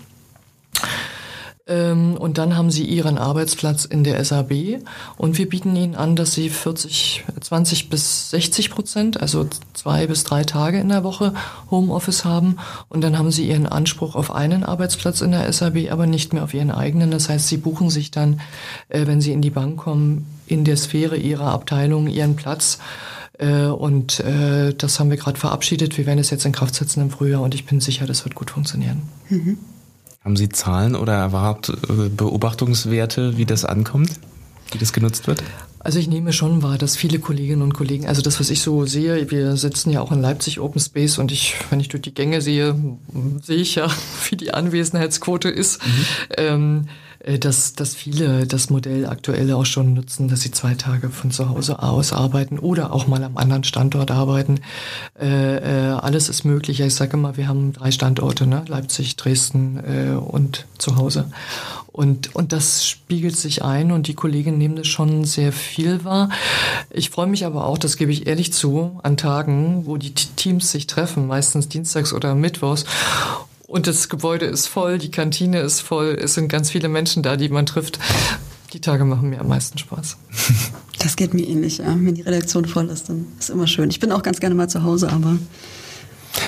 [1.69, 4.81] Ähm, und dann haben sie ihren Arbeitsplatz in der SAB
[5.17, 10.25] und wir bieten ihnen an, dass sie 40, 20 bis 60 Prozent, also zwei bis
[10.25, 11.35] drei Tage in der Woche
[11.71, 12.57] Homeoffice haben
[12.89, 16.43] und dann haben sie ihren Anspruch auf einen Arbeitsplatz in der SAB, aber nicht mehr
[16.43, 17.13] auf ihren eigenen.
[17.13, 18.41] Das heißt, sie buchen sich dann,
[18.89, 22.81] äh, wenn sie in die Bank kommen, in der Sphäre ihrer Abteilung ihren Platz
[23.39, 25.97] und äh, das haben wir gerade verabschiedet.
[25.97, 28.35] Wir werden es jetzt in Kraft setzen im Frühjahr und ich bin sicher, das wird
[28.35, 29.03] gut funktionieren.
[29.29, 29.59] Mhm.
[30.25, 34.11] Haben Sie Zahlen oder überhaupt äh, Beobachtungswerte, wie das ankommt,
[34.71, 35.43] wie das genutzt wird?
[35.81, 38.87] Also ich nehme schon wahr, dass viele Kolleginnen und Kollegen, also das, was ich so
[38.87, 42.15] sehe, wir sitzen ja auch in Leipzig Open Space und ich, wenn ich durch die
[42.15, 42.77] Gänge sehe,
[43.43, 43.89] sehe ich ja,
[44.31, 45.85] wie die Anwesenheitsquote ist.
[45.85, 46.07] Mhm.
[46.37, 47.02] Ähm, äh,
[47.39, 51.49] dass, dass viele das Modell aktuell auch schon nutzen, dass sie zwei Tage von zu
[51.49, 54.61] Hause aus arbeiten oder auch mal am anderen Standort arbeiten.
[55.21, 56.81] Äh, äh, alles ist möglich.
[56.81, 58.65] Ich sage immer, wir haben drei Standorte, ne?
[58.67, 61.27] Leipzig, Dresden äh, und zu Hause.
[61.93, 66.31] Und, und das spiegelt sich ein und die Kolleginnen nehmen das schon sehr viel wahr.
[66.91, 70.71] Ich freue mich aber auch, das gebe ich ehrlich zu, an Tagen, wo die Teams
[70.71, 72.87] sich treffen, meistens dienstags oder mittwochs
[73.73, 77.39] und das Gebäude ist voll, die Kantine ist voll, es sind ganz viele Menschen da,
[77.39, 77.99] die man trifft.
[78.75, 80.19] Die Tage machen mir am meisten Spaß.
[80.99, 81.87] Das geht mir ähnlich, ja.
[81.89, 83.89] Wenn die Redaktion voll ist, dann ist immer schön.
[83.89, 85.39] Ich bin auch ganz gerne mal zu Hause, aber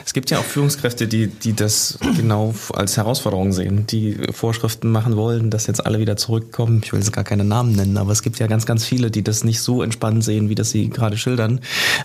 [0.04, 5.16] es gibt ja auch Führungskräfte, die, die das genau als Herausforderung sehen, die Vorschriften machen
[5.16, 6.82] wollen, dass jetzt alle wieder zurückkommen.
[6.84, 9.22] Ich will jetzt gar keine Namen nennen, aber es gibt ja ganz, ganz viele, die
[9.22, 11.60] das nicht so entspannt sehen, wie das sie gerade schildern.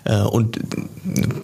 [0.05, 0.59] Äh, und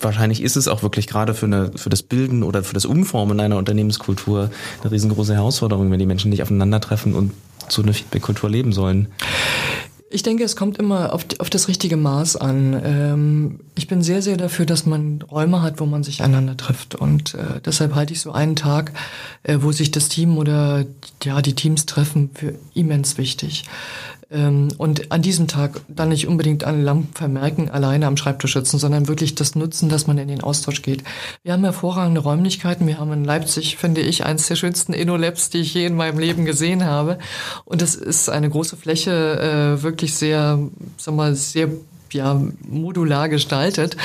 [0.01, 3.39] wahrscheinlich ist es auch wirklich gerade für, eine, für das Bilden oder für das Umformen
[3.39, 4.49] einer Unternehmenskultur
[4.81, 7.31] eine riesengroße Herausforderung, wenn die Menschen nicht aufeinandertreffen und
[7.67, 9.07] so eine Feedback-Kultur leben sollen.
[10.15, 12.81] Ich denke, es kommt immer auf, auf das richtige Maß an.
[12.85, 16.95] Ähm, ich bin sehr, sehr dafür, dass man Räume hat, wo man sich einander trifft.
[16.95, 18.93] Und äh, deshalb halte ich so einen Tag,
[19.43, 20.85] äh, wo sich das Team oder
[21.21, 23.65] ja, die Teams treffen, für immens wichtig.
[24.31, 28.79] Ähm, und an diesem Tag dann nicht unbedingt an Lampen vermerken, alleine am Schreibtisch sitzen,
[28.79, 31.03] sondern wirklich das nutzen, dass man in den Austausch geht.
[31.43, 32.87] Wir haben hervorragende Räumlichkeiten.
[32.87, 36.19] Wir haben in Leipzig, finde ich, eins der schönsten InnoLabs, die ich je in meinem
[36.19, 37.19] Leben gesehen habe.
[37.65, 40.59] Und das ist eine große Fläche, äh, wirklich sehr,
[40.97, 41.69] sag mal, sehr
[42.15, 43.95] ja modular gestaltet.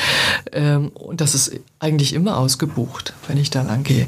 [0.52, 4.06] Ähm, und das ist eigentlich immer ausgebucht, wenn ich da lang gehe.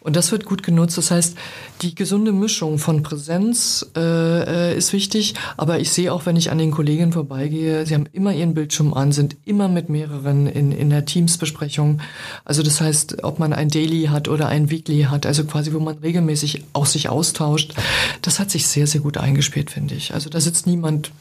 [0.00, 0.98] Und das wird gut genutzt.
[0.98, 1.36] Das heißt,
[1.82, 6.50] die gesunde Mischung von Präsenz äh, äh, ist wichtig, aber ich sehe auch, wenn ich
[6.50, 10.72] an den Kolleginnen vorbeigehe, sie haben immer ihren Bildschirm an, sind immer mit mehreren in,
[10.72, 12.00] in der Teamsbesprechung.
[12.44, 15.78] Also das heißt, ob man ein Daily hat oder ein Weekly hat, also quasi, wo
[15.78, 17.74] man regelmäßig auch sich austauscht,
[18.22, 20.14] das hat sich sehr, sehr gut eingespielt, finde ich.
[20.14, 21.12] Also da sitzt niemand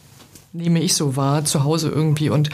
[0.54, 2.50] nehme ich so wahr, zu Hause irgendwie und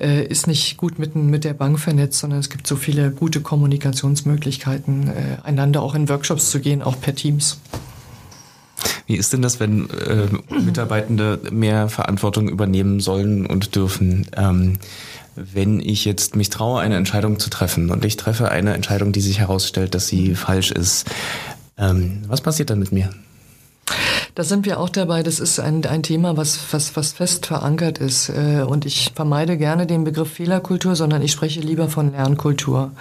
[0.00, 3.40] äh, ist nicht gut mit, mit der Bank vernetzt, sondern es gibt so viele gute
[3.40, 5.12] Kommunikationsmöglichkeiten, äh,
[5.44, 7.58] einander auch in Workshops zu gehen, auch per Teams.
[9.06, 14.26] Wie ist denn das, wenn äh, Mitarbeitende mehr Verantwortung übernehmen sollen und dürfen?
[14.36, 14.78] Ähm,
[15.34, 19.20] wenn ich jetzt mich traue, eine Entscheidung zu treffen und ich treffe eine Entscheidung, die
[19.20, 21.08] sich herausstellt, dass sie falsch ist,
[21.78, 23.10] ähm, was passiert dann mit mir?
[24.34, 25.22] Da sind wir auch dabei.
[25.22, 28.28] Das ist ein, ein Thema, was, was, was fest verankert ist.
[28.28, 32.92] Äh, und ich vermeide gerne den Begriff Fehlerkultur, sondern ich spreche lieber von Lernkultur.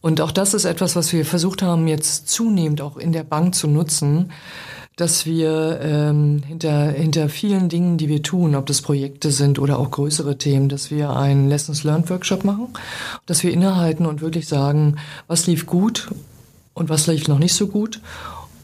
[0.00, 3.54] Und auch das ist etwas, was wir versucht haben, jetzt zunehmend auch in der Bank
[3.54, 4.32] zu nutzen,
[4.96, 9.78] dass wir ähm, hinter, hinter vielen Dingen, die wir tun, ob das Projekte sind oder
[9.78, 12.68] auch größere Themen, dass wir einen Lessons Learned Workshop machen,
[13.26, 16.08] dass wir innehalten und wirklich sagen, was lief gut
[16.74, 18.00] und was lief noch nicht so gut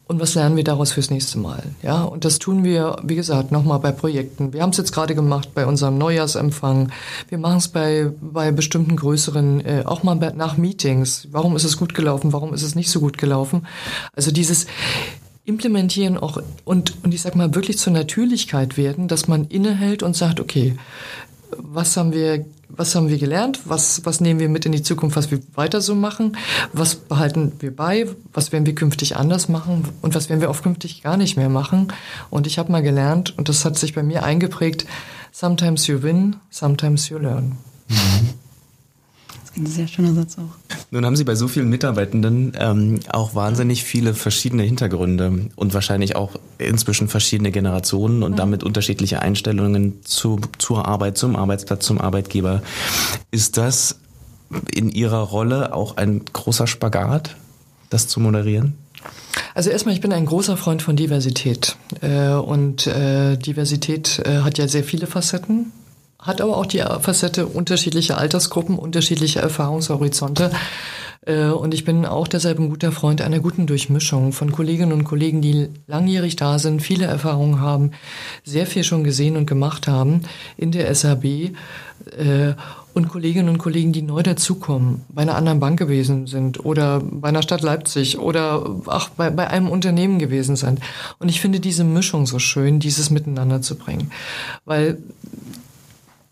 [0.08, 1.64] und was lernen wir daraus fürs nächste Mal.
[1.82, 4.52] Ja, und das tun wir, wie gesagt, nochmal bei Projekten.
[4.52, 6.92] Wir haben es jetzt gerade gemacht bei unserem Neujahrsempfang.
[7.28, 11.26] Wir machen es bei, bei bestimmten größeren, äh, auch mal nach Meetings.
[11.32, 12.32] Warum ist es gut gelaufen?
[12.32, 13.66] Warum ist es nicht so gut gelaufen?
[14.14, 14.66] Also dieses
[15.44, 20.16] implementieren auch und, und ich sag mal wirklich zur Natürlichkeit werden, dass man innehält und
[20.16, 20.76] sagt, okay,
[21.56, 23.60] was haben wir, was haben wir gelernt?
[23.64, 26.36] Was, was nehmen wir mit in die Zukunft, was wir weiter so machen?
[26.72, 28.08] Was behalten wir bei?
[28.32, 29.88] Was werden wir künftig anders machen?
[30.02, 31.92] Und was werden wir auch künftig gar nicht mehr machen?
[32.30, 34.86] Und ich habe mal gelernt, und das hat sich bei mir eingeprägt,
[35.32, 37.56] sometimes you win, sometimes you learn.
[37.88, 38.30] Mhm.
[39.56, 40.76] Ein sehr schöner Satz auch.
[40.90, 46.14] Nun haben Sie bei so vielen Mitarbeitenden ähm, auch wahnsinnig viele verschiedene Hintergründe und wahrscheinlich
[46.14, 48.36] auch inzwischen verschiedene Generationen und mhm.
[48.36, 52.62] damit unterschiedliche Einstellungen zu, zur Arbeit, zum Arbeitsplatz, zum Arbeitgeber.
[53.30, 53.98] Ist das
[54.72, 57.36] in Ihrer Rolle auch ein großer Spagat,
[57.88, 58.74] das zu moderieren?
[59.54, 61.76] Also erstmal, ich bin ein großer Freund von Diversität.
[62.02, 65.72] Äh, und äh, Diversität äh, hat ja sehr viele Facetten
[66.26, 70.50] hat aber auch die Facette unterschiedlicher Altersgruppen, unterschiedliche Erfahrungshorizonte.
[71.26, 75.04] Äh, und ich bin auch deshalb ein guter Freund einer guten Durchmischung von Kolleginnen und
[75.04, 77.90] Kollegen, die langjährig da sind, viele Erfahrungen haben,
[78.44, 80.22] sehr viel schon gesehen und gemacht haben
[80.56, 82.54] in der SAB äh,
[82.94, 87.28] und Kolleginnen und Kollegen, die neu dazukommen, bei einer anderen Bank gewesen sind oder bei
[87.28, 90.80] einer Stadt Leipzig oder ach, bei, bei einem Unternehmen gewesen sind.
[91.18, 94.12] Und ich finde diese Mischung so schön, dieses miteinander zu bringen.
[94.64, 94.96] Weil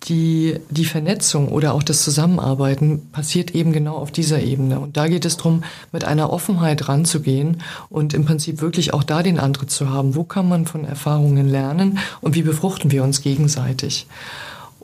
[0.05, 4.81] die, die Vernetzung oder auch das Zusammenarbeiten passiert eben genau auf dieser Ebene.
[4.81, 9.23] Und da geht es darum, mit einer Offenheit ranzugehen und im Prinzip wirklich auch da
[9.23, 10.15] den Antritt zu haben.
[10.15, 14.07] Wo kann man von Erfahrungen lernen und wie befruchten wir uns gegenseitig?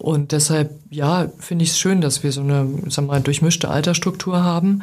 [0.01, 4.43] Und deshalb, ja, finde ich es schön, dass wir so eine, sag mal, durchmischte Altersstruktur
[4.43, 4.83] haben.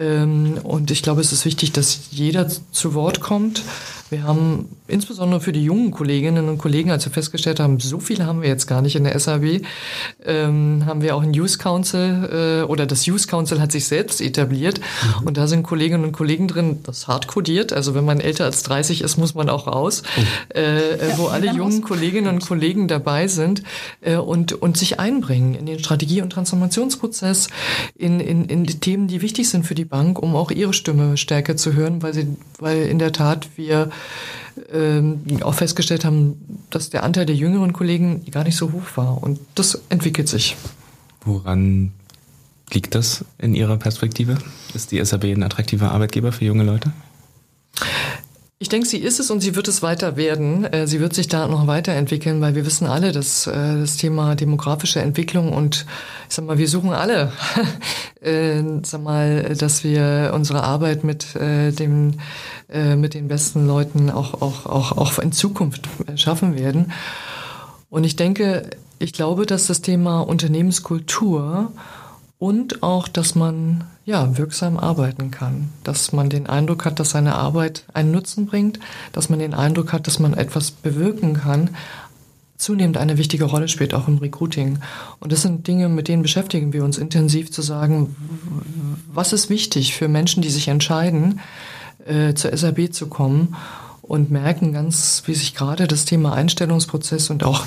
[0.00, 3.62] Ähm, und ich glaube, es ist wichtig, dass jeder zu Wort kommt.
[4.10, 8.24] Wir haben insbesondere für die jungen Kolleginnen und Kollegen, als wir festgestellt haben, so viele
[8.24, 9.60] haben wir jetzt gar nicht in der SAB,
[10.24, 14.20] ähm, haben wir auch ein Youth Council äh, oder das Youth Council hat sich selbst
[14.20, 15.26] etabliert mhm.
[15.26, 18.62] und da sind Kolleginnen und Kollegen drin, das hart kodiert, also wenn man älter als
[18.62, 20.58] 30 ist, muss man auch raus, oh.
[20.58, 23.62] äh, ja, wo alle jungen Kolleginnen und Kollegen dabei sind
[24.00, 27.48] äh, und, und sich einbringen in den Strategie- und Transformationsprozess,
[27.94, 31.16] in, in, in die Themen, die wichtig sind für die Bank, um auch ihre Stimme
[31.18, 33.90] stärker zu hören, weil sie, weil in der Tat wir
[34.72, 39.22] ähm, auch festgestellt haben, dass der Anteil der jüngeren Kollegen gar nicht so hoch war.
[39.22, 40.56] Und das entwickelt sich.
[41.24, 41.92] Woran
[42.70, 44.38] liegt das in Ihrer Perspektive?
[44.74, 46.92] Ist die SAB ein attraktiver Arbeitgeber für junge Leute?
[48.60, 50.64] Ich denke, sie ist es und sie wird es weiter werden.
[50.64, 54.34] Äh, sie wird sich da noch weiterentwickeln, weil wir wissen alle, dass äh, das Thema
[54.34, 55.86] demografische Entwicklung und
[56.28, 57.32] ich sag mal, wir suchen alle,
[58.20, 62.14] äh, sag mal, dass wir unsere Arbeit mit dem
[62.70, 66.92] mit den besten Leuten auch auch auch auch in Zukunft schaffen werden.
[67.88, 68.68] Und ich denke,
[68.98, 71.72] ich glaube, dass das Thema Unternehmenskultur
[72.38, 77.34] und auch, dass man ja wirksam arbeiten kann, dass man den Eindruck hat, dass seine
[77.34, 78.80] Arbeit einen Nutzen bringt,
[79.12, 81.76] dass man den Eindruck hat, dass man etwas bewirken kann,
[82.56, 84.78] zunehmend eine wichtige Rolle spielt, auch im Recruiting.
[85.20, 88.16] Und das sind Dinge, mit denen beschäftigen wir uns intensiv zu sagen,
[89.12, 91.40] was ist wichtig für Menschen, die sich entscheiden,
[92.06, 93.56] äh, zur SAB zu kommen
[94.00, 97.66] und merken ganz, wie sich gerade das Thema Einstellungsprozess und auch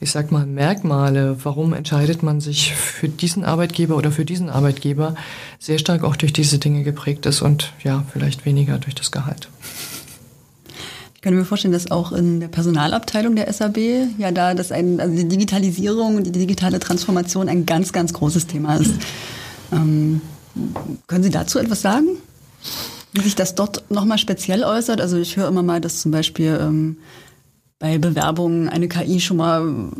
[0.00, 5.14] ich sag mal, Merkmale, warum entscheidet man sich für diesen Arbeitgeber oder für diesen Arbeitgeber,
[5.58, 9.48] sehr stark auch durch diese Dinge geprägt ist und ja, vielleicht weniger durch das Gehalt.
[11.14, 13.76] Ich kann mir vorstellen, dass auch in der Personalabteilung der SAB
[14.16, 18.76] ja da das ein, also die Digitalisierung, die digitale Transformation ein ganz, ganz großes Thema
[18.76, 18.94] ist.
[19.70, 20.22] Ähm,
[21.08, 22.06] können Sie dazu etwas sagen?
[23.12, 25.00] Wie sich das dort nochmal speziell äußert?
[25.02, 26.96] Also ich höre immer mal, dass zum Beispiel ähm,
[27.80, 29.90] bei Bewerbungen eine KI schon mal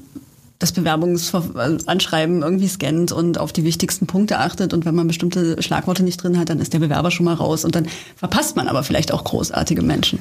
[0.61, 4.75] das Bewerbungsanschreiben irgendwie scannt und auf die wichtigsten Punkte achtet.
[4.75, 7.65] Und wenn man bestimmte Schlagworte nicht drin hat, dann ist der Bewerber schon mal raus.
[7.65, 10.19] Und dann verpasst man aber vielleicht auch großartige Menschen.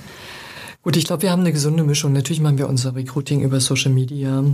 [0.81, 2.13] Gut, ich glaube, wir haben eine gesunde Mischung.
[2.13, 4.45] Natürlich machen wir unser Recruiting über Social Media.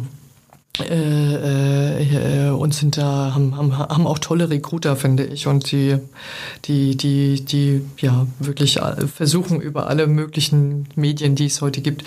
[0.80, 5.48] Äh, äh, und sind da haben, haben, haben auch tolle Recruiter finde ich.
[5.48, 5.98] Und die
[6.66, 8.80] die die die ja wirklich
[9.14, 12.04] versuchen über alle möglichen Medien die es heute gibt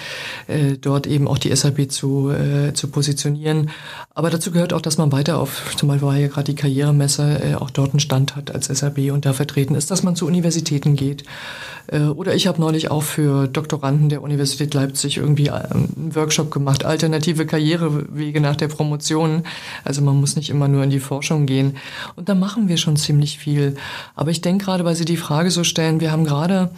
[0.46, 3.70] äh, dort eben auch die SAP zu äh, zu positionieren.
[4.14, 7.40] Aber dazu gehört auch dass man weiter auf zum Beispiel war ja gerade die Karrieremesse
[7.42, 10.26] äh, auch dort einen Stand hat als SAP und da vertreten ist dass man zu
[10.26, 11.22] Universitäten geht.
[11.22, 16.84] äh, oder ich habe neulich auch für Doktoranden der Universität Leipzig irgendwie einen Workshop gemacht
[16.84, 19.44] alternative Karrierewege nach der Promotion.
[19.84, 21.76] Also man muss nicht immer nur in die Forschung gehen.
[22.16, 23.76] Und da machen wir schon ziemlich viel.
[24.14, 26.70] Aber ich denke gerade, weil Sie die Frage so stellen, wir haben gerade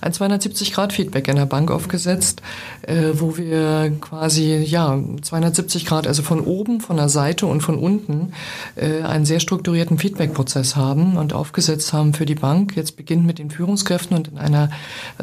[0.00, 2.42] ein 270-Grad-Feedback in der Bank aufgesetzt,
[2.82, 7.78] äh, wo wir quasi, ja, 270 Grad, also von oben, von der Seite und von
[7.78, 8.32] unten,
[8.76, 12.76] äh, einen sehr strukturierten Feedback-Prozess haben und aufgesetzt haben für die Bank.
[12.76, 14.70] Jetzt beginnt mit den Führungskräften und in einer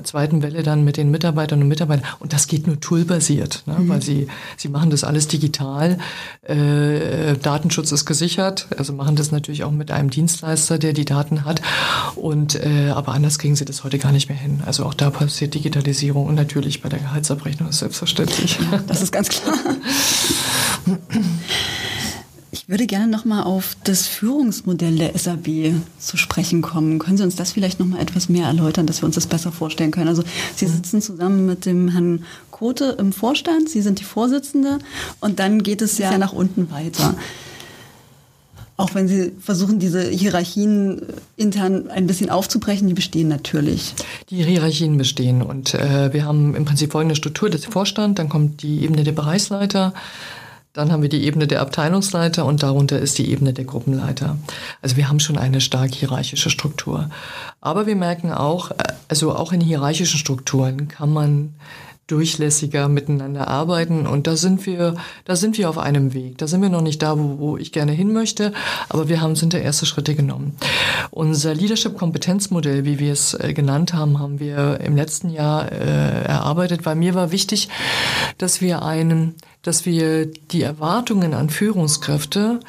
[0.04, 2.06] zweiten Welle dann mit den Mitarbeitern und Mitarbeitern.
[2.20, 3.76] Und das geht nur toolbasiert, ne?
[3.80, 3.90] Mhm.
[3.90, 5.98] weil sie, sie machen das alles digital.
[6.42, 11.46] Äh, Datenschutz ist gesichert, also machen das natürlich auch mit einem Dienstleister, der die Daten
[11.46, 11.62] hat.
[12.16, 14.55] Und, äh, aber anders kriegen sie das heute gar nicht mehr hin.
[14.66, 18.60] Also auch da passiert Digitalisierung und natürlich bei der Gehaltsabrechnung ist selbstverständlich.
[18.72, 19.56] Ja, das ist ganz klar.
[22.52, 27.00] Ich würde gerne nochmal auf das Führungsmodell der SAB zu sprechen kommen.
[27.00, 29.92] Können Sie uns das vielleicht nochmal etwas mehr erläutern, dass wir uns das besser vorstellen
[29.92, 30.08] können?
[30.08, 30.24] Also
[30.56, 34.80] Sie sitzen zusammen mit dem Herrn Kote im Vorstand, Sie sind die Vorsitzende
[35.20, 37.16] und dann geht es ja nach unten weiter.
[38.78, 41.02] Auch wenn Sie versuchen, diese Hierarchien
[41.38, 43.94] intern ein bisschen aufzubrechen, die bestehen natürlich.
[44.30, 48.64] Die Hierarchien bestehen und äh, wir haben im Prinzip folgende Struktur, das Vorstand, dann kommt
[48.64, 49.94] die Ebene der Bereichsleiter,
[50.74, 54.38] dann haben wir die Ebene der Abteilungsleiter und darunter ist die Ebene der Gruppenleiter.
[54.82, 57.10] Also wir haben schon eine stark hierarchische Struktur.
[57.62, 58.76] Aber wir merken auch, äh,
[59.08, 61.54] also auch in hierarchischen Strukturen kann man
[62.08, 64.06] durchlässiger miteinander arbeiten.
[64.06, 66.38] Und da sind wir, da sind wir auf einem Weg.
[66.38, 68.54] Da sind wir noch nicht da, wo, wo ich gerne hin möchte,
[68.90, 70.56] aber wir haben, sind da erste Schritte genommen.
[71.10, 76.86] Unser Leadership-Kompetenzmodell, wie wir es äh, genannt haben, haben wir im letzten Jahr äh, erarbeitet,
[76.86, 77.70] weil mir war wichtig,
[78.38, 82.60] dass wir einen, dass wir die Erwartungen an Führungskräfte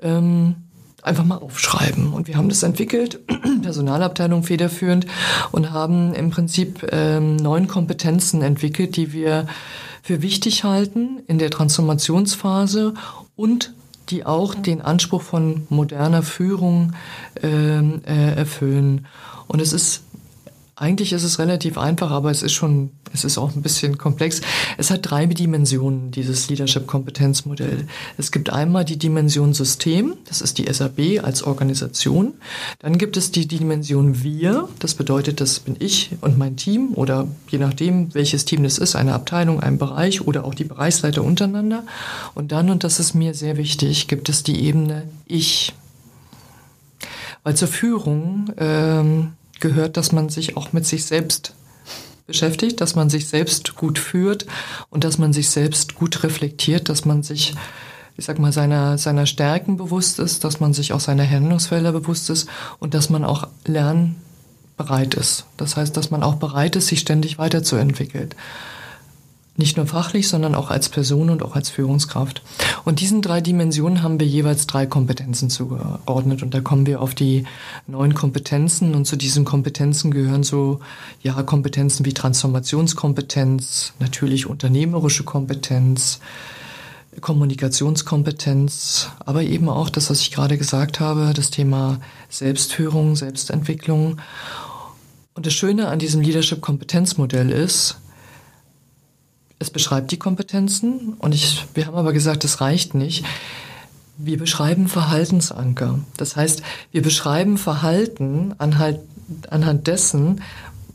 [0.00, 0.56] ähm,
[1.02, 2.12] einfach mal aufschreiben.
[2.12, 3.20] Und wir haben das entwickelt,
[3.62, 5.06] Personalabteilung federführend,
[5.50, 9.46] und haben im Prinzip ähm, neun Kompetenzen entwickelt, die wir
[10.02, 12.94] für wichtig halten in der Transformationsphase
[13.36, 13.74] und
[14.08, 16.92] die auch den Anspruch von moderner Führung
[17.42, 19.06] ähm, äh, erfüllen.
[19.46, 20.02] Und es ist
[20.82, 24.40] eigentlich ist es relativ einfach, aber es ist schon, es ist auch ein bisschen komplex.
[24.78, 27.86] Es hat drei Dimensionen, dieses Leadership-Kompetenzmodell.
[28.18, 32.34] Es gibt einmal die Dimension System, das ist die SAB als Organisation.
[32.80, 37.28] Dann gibt es die Dimension Wir, das bedeutet, das bin ich und mein Team oder
[37.48, 41.84] je nachdem, welches Team das ist, eine Abteilung, ein Bereich oder auch die Bereichsleiter untereinander.
[42.34, 45.74] Und dann, und das ist mir sehr wichtig, gibt es die Ebene Ich.
[47.44, 51.54] Weil zur Führung ähm, gehört, dass man sich auch mit sich selbst
[52.26, 54.46] beschäftigt, dass man sich selbst gut führt
[54.90, 57.54] und dass man sich selbst gut reflektiert, dass man sich,
[58.16, 62.28] ich sag mal, seiner, seiner Stärken bewusst ist, dass man sich auch seiner Handlungsfelder bewusst
[62.28, 62.48] ist
[62.78, 65.46] und dass man auch lernbereit ist.
[65.56, 68.30] Das heißt, dass man auch bereit ist, sich ständig weiterzuentwickeln.
[69.56, 72.42] Nicht nur fachlich, sondern auch als Person und auch als Führungskraft.
[72.84, 76.42] Und diesen drei Dimensionen haben wir jeweils drei Kompetenzen zugeordnet.
[76.42, 77.44] Und da kommen wir auf die
[77.86, 78.94] neun Kompetenzen.
[78.94, 80.80] Und zu diesen Kompetenzen gehören so,
[81.22, 86.20] ja, Kompetenzen wie Transformationskompetenz, natürlich unternehmerische Kompetenz,
[87.20, 94.18] Kommunikationskompetenz, aber eben auch das, was ich gerade gesagt habe, das Thema Selbstführung, Selbstentwicklung.
[95.34, 97.98] Und das Schöne an diesem Leadership-Kompetenzmodell ist,
[99.62, 103.24] es beschreibt die Kompetenzen und ich, wir haben aber gesagt, das reicht nicht.
[104.18, 106.00] Wir beschreiben Verhaltensanker.
[106.16, 108.98] Das heißt, wir beschreiben Verhalten anhand,
[109.48, 110.42] anhand dessen,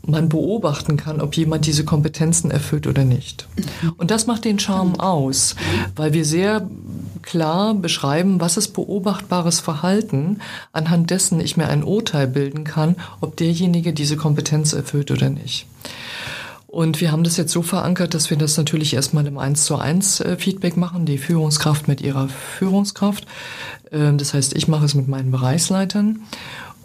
[0.06, 3.46] man beobachten kann, ob jemand diese Kompetenzen erfüllt oder nicht.
[3.96, 5.54] Und das macht den Charme aus,
[5.96, 6.68] weil wir sehr
[7.22, 10.40] klar beschreiben, was ist beobachtbares Verhalten,
[10.72, 15.66] anhand dessen ich mir ein Urteil bilden kann, ob derjenige diese Kompetenz erfüllt oder nicht.
[16.68, 19.76] Und wir haben das jetzt so verankert, dass wir das natürlich erstmal im 1 zu
[19.76, 23.26] 1 äh, Feedback machen, die Führungskraft mit ihrer Führungskraft.
[23.90, 26.20] Ähm, das heißt, ich mache es mit meinen Bereichsleitern.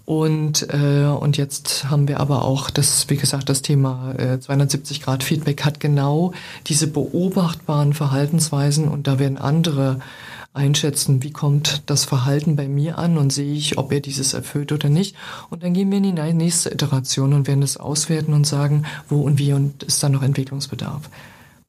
[0.06, 5.02] Und, äh, und jetzt haben wir aber auch das, wie gesagt, das Thema äh, 270
[5.02, 6.32] Grad Feedback hat genau
[6.68, 10.00] diese beobachtbaren Verhaltensweisen und da werden andere
[10.54, 14.72] einschätzen, wie kommt das Verhalten bei mir an und sehe ich, ob er dieses erfüllt
[14.72, 15.16] oder nicht.
[15.50, 19.22] Und dann gehen wir in die nächste Iteration und werden es auswerten und sagen, wo
[19.22, 21.10] und wie und ist da noch Entwicklungsbedarf.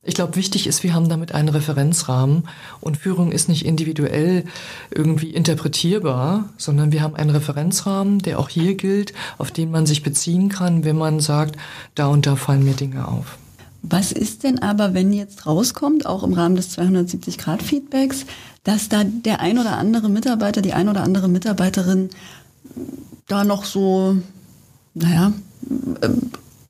[0.06, 2.44] Ich glaube, wichtig ist, wir haben damit einen Referenzrahmen
[2.82, 4.44] und Führung ist nicht individuell
[4.90, 10.02] irgendwie interpretierbar, sondern wir haben einen Referenzrahmen, der auch hier gilt, auf den man sich
[10.02, 11.56] beziehen kann, wenn man sagt,
[11.94, 13.38] da und da fallen mir Dinge auf.
[13.80, 18.26] Was ist denn aber, wenn jetzt rauskommt, auch im Rahmen des 270-Grad-Feedbacks,
[18.64, 22.10] dass da der ein oder andere Mitarbeiter, die ein oder andere Mitarbeiterin
[23.28, 24.16] da noch so,
[24.94, 25.32] naja,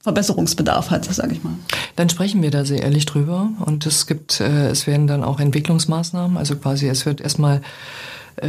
[0.03, 1.55] Verbesserungsbedarf hat, sage ich mal.
[1.97, 5.41] Dann sprechen wir da sehr ehrlich drüber und es gibt, äh, es werden dann auch
[5.41, 7.63] Entwicklungsmaßnahmen, also quasi es wird erstmal
[8.43, 8.49] äh,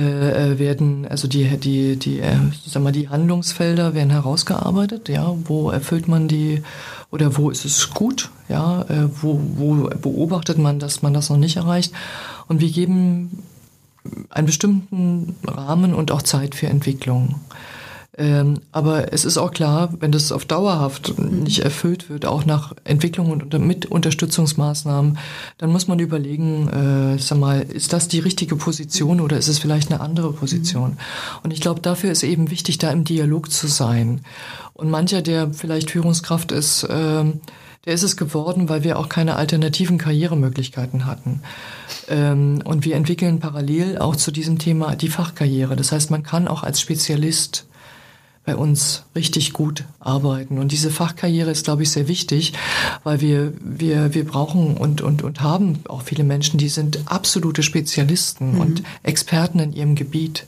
[0.54, 5.70] äh, werden, also die, die, die, äh, sag mal, die Handlungsfelder werden herausgearbeitet, ja, wo
[5.70, 6.64] erfüllt man die
[7.12, 11.38] oder wo ist es gut, ja, äh, wo, wo beobachtet man, dass man das noch
[11.38, 11.94] nicht erreicht
[12.48, 13.44] und wir geben
[14.30, 17.36] einen bestimmten Rahmen und auch Zeit für Entwicklung.
[18.18, 22.74] Ähm, aber es ist auch klar, wenn das auf dauerhaft nicht erfüllt wird, auch nach
[22.86, 25.18] Entwicklung und unter, mit Unterstützungsmaßnahmen,
[25.58, 29.60] dann muss man überlegen, äh, sag mal, ist das die richtige Position oder ist es
[29.60, 30.98] vielleicht eine andere Position?
[31.44, 34.22] Und ich glaube, dafür ist eben wichtig, da im Dialog zu sein.
[34.74, 37.26] Und mancher, der vielleicht Führungskraft ist, äh,
[37.86, 41.42] der ist es geworden, weil wir auch keine alternativen Karrieremöglichkeiten hatten.
[42.08, 45.76] Ähm, und wir entwickeln parallel auch zu diesem Thema die Fachkarriere.
[45.76, 47.66] Das heißt, man kann auch als Spezialist
[48.46, 50.60] bei uns richtig gut arbeiten.
[50.60, 52.54] Und diese Fachkarriere ist, glaube ich, sehr wichtig,
[53.04, 57.64] weil wir, wir, wir brauchen und, und, und haben auch viele Menschen, die sind absolute
[57.64, 58.62] Spezialisten mhm.
[58.62, 60.46] und Experten in ihrem Gebiet.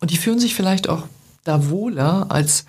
[0.00, 1.04] Und die fühlen sich vielleicht auch
[1.44, 2.64] da wohler als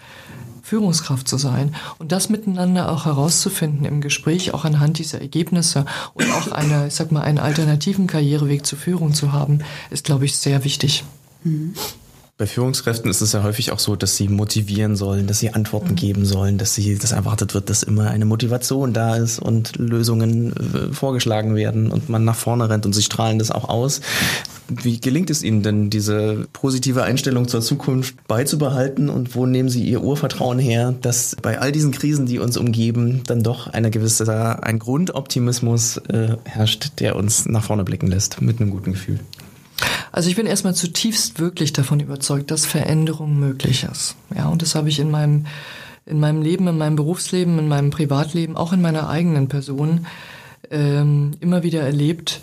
[0.68, 6.30] Führungskraft zu sein und das miteinander auch herauszufinden im Gespräch, auch anhand dieser Ergebnisse und
[6.34, 9.60] auch eine, ich sag mal, einen alternativen Karriereweg zur Führung zu haben,
[9.92, 11.06] ist, glaube ich, sehr wichtig.
[11.46, 11.74] Mhm.
[12.38, 15.92] Bei Führungskräften ist es ja häufig auch so, dass sie motivieren sollen, dass sie Antworten
[15.92, 15.96] mhm.
[15.96, 20.54] geben sollen, dass sie, dass erwartet wird, dass immer eine Motivation da ist und Lösungen
[20.54, 24.02] äh, vorgeschlagen werden und man nach vorne rennt und sie strahlen das auch aus.
[24.70, 29.84] Wie gelingt es Ihnen denn, diese positive Einstellung zur Zukunft beizubehalten und wo nehmen Sie
[29.84, 34.64] Ihr Urvertrauen her, dass bei all diesen Krisen, die uns umgeben, dann doch eine gewisse,
[34.64, 39.20] ein Grundoptimismus äh, herrscht, der uns nach vorne blicken lässt mit einem guten Gefühl?
[40.12, 44.16] Also ich bin erstmal zutiefst wirklich davon überzeugt, dass Veränderung möglich ist.
[44.36, 45.46] Ja, und das habe ich in meinem,
[46.06, 50.08] in meinem Leben, in meinem Berufsleben, in meinem Privatleben, auch in meiner eigenen Person
[50.72, 52.42] ähm, immer wieder erlebt.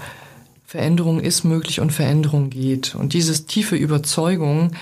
[0.75, 2.97] Veränderung ist möglich und Veränderung geht.
[2.97, 4.73] Und diese tiefe Überzeugung,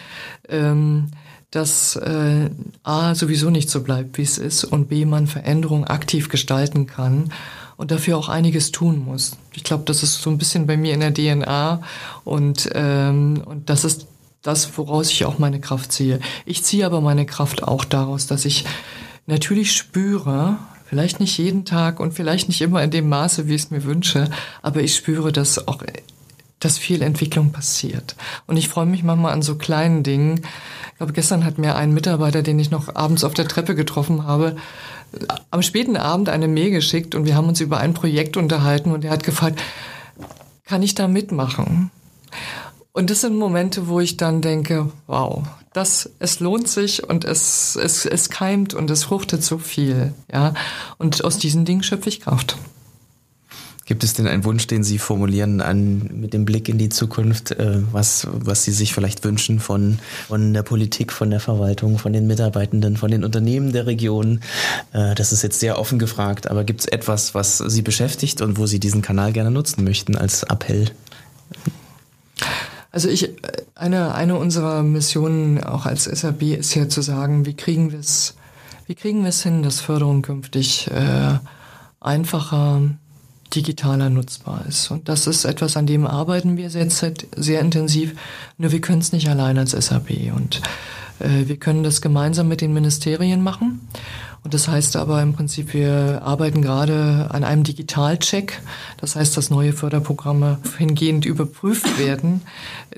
[0.48, 1.10] ähm,
[1.50, 2.48] dass äh,
[2.82, 7.30] A sowieso nicht so bleibt, wie es ist, und B man Veränderung aktiv gestalten kann
[7.76, 9.36] und dafür auch einiges tun muss.
[9.52, 11.82] Ich glaube, das ist so ein bisschen bei mir in der DNA
[12.24, 14.06] und, ähm, und das ist
[14.40, 16.20] das, woraus ich auch meine Kraft ziehe.
[16.46, 18.64] Ich ziehe aber meine Kraft auch daraus, dass ich
[19.26, 20.56] natürlich spüre,
[20.92, 23.84] vielleicht nicht jeden Tag und vielleicht nicht immer in dem Maße, wie ich es mir
[23.84, 24.28] wünsche,
[24.60, 25.82] aber ich spüre, dass auch
[26.60, 28.14] dass viel Entwicklung passiert.
[28.46, 30.42] Und ich freue mich manchmal an so kleinen Dingen.
[30.90, 34.26] Ich glaube, gestern hat mir ein Mitarbeiter, den ich noch abends auf der Treppe getroffen
[34.26, 34.56] habe,
[35.50, 39.02] am späten Abend eine Mail geschickt und wir haben uns über ein Projekt unterhalten und
[39.02, 39.62] er hat gefragt,
[40.66, 41.90] kann ich da mitmachen?
[42.92, 47.74] Und das sind Momente, wo ich dann denke, wow, das, es lohnt sich und es,
[47.76, 50.52] es, es keimt und es fruchtet so viel, ja.
[50.98, 52.58] Und aus diesen Dingen schöpfe ich Kraft.
[53.84, 57.50] Gibt es denn einen Wunsch, den Sie formulieren an, mit dem Blick in die Zukunft,
[57.52, 62.12] äh, was, was Sie sich vielleicht wünschen von, von der Politik, von der Verwaltung, von
[62.12, 64.40] den Mitarbeitenden, von den Unternehmen der Region?
[64.92, 68.56] Äh, das ist jetzt sehr offen gefragt, aber gibt es etwas, was Sie beschäftigt und
[68.56, 70.90] wo Sie diesen Kanal gerne nutzen möchten als Appell?
[72.92, 73.30] Also ich,
[73.74, 78.36] eine, eine unserer Missionen auch als SAB ist ja zu sagen, wie kriegen wir es,
[78.86, 81.38] wie kriegen wir es hin, dass Förderung künftig äh,
[82.00, 82.82] einfacher,
[83.54, 84.90] digitaler nutzbar ist.
[84.90, 87.04] Und das ist etwas, an dem arbeiten wir jetzt
[87.36, 88.14] sehr intensiv.
[88.58, 90.32] Nur wir können es nicht allein als SAP.
[90.34, 90.60] Und
[91.18, 93.88] äh, wir können das gemeinsam mit den Ministerien machen.
[94.44, 98.60] Und das heißt aber im Prinzip, wir arbeiten gerade an einem Digitalcheck.
[98.96, 102.42] Das heißt, dass neue Förderprogramme hingehend überprüft werden,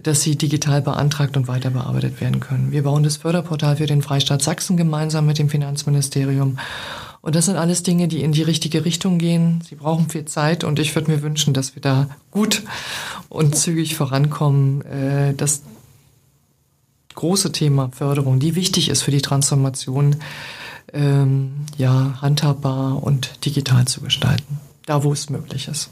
[0.03, 2.73] dass sie digital beantragt und weiter bearbeitet werden können.
[2.73, 6.59] Wir bauen das Förderportal für den Freistaat Sachsen gemeinsam mit dem Finanzministerium.
[7.21, 9.63] Und das sind alles Dinge, die in die richtige Richtung gehen.
[9.69, 12.63] Sie brauchen viel Zeit und ich würde mir wünschen, dass wir da gut
[13.29, 14.83] und zügig vorankommen.
[14.83, 15.63] Äh, das
[17.15, 20.17] große Thema Förderung, die wichtig ist für die Transformation,
[20.95, 24.59] ähm, ja, handhabbar und digital zu gestalten.
[24.87, 25.91] Da, wo es möglich ist.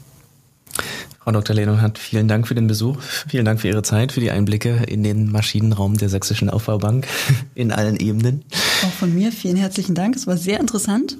[1.19, 1.55] Frau Dr.
[1.55, 2.99] Lehnhardt, vielen Dank für den Besuch.
[3.01, 7.07] Vielen Dank für Ihre Zeit, für die Einblicke in den Maschinenraum der Sächsischen Aufbaubank
[7.55, 8.43] in allen Ebenen.
[8.85, 10.15] Auch von mir vielen herzlichen Dank.
[10.15, 11.17] Es war sehr interessant.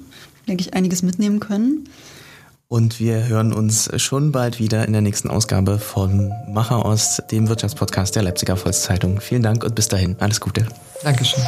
[0.48, 1.88] Denke ich, einiges mitnehmen können.
[2.68, 7.48] Und wir hören uns schon bald wieder in der nächsten Ausgabe von Macher Ost, dem
[7.48, 9.22] Wirtschaftspodcast der Leipziger Volkszeitung.
[9.22, 10.16] Vielen Dank und bis dahin.
[10.20, 10.68] Alles Gute.
[11.04, 11.44] Dankeschön.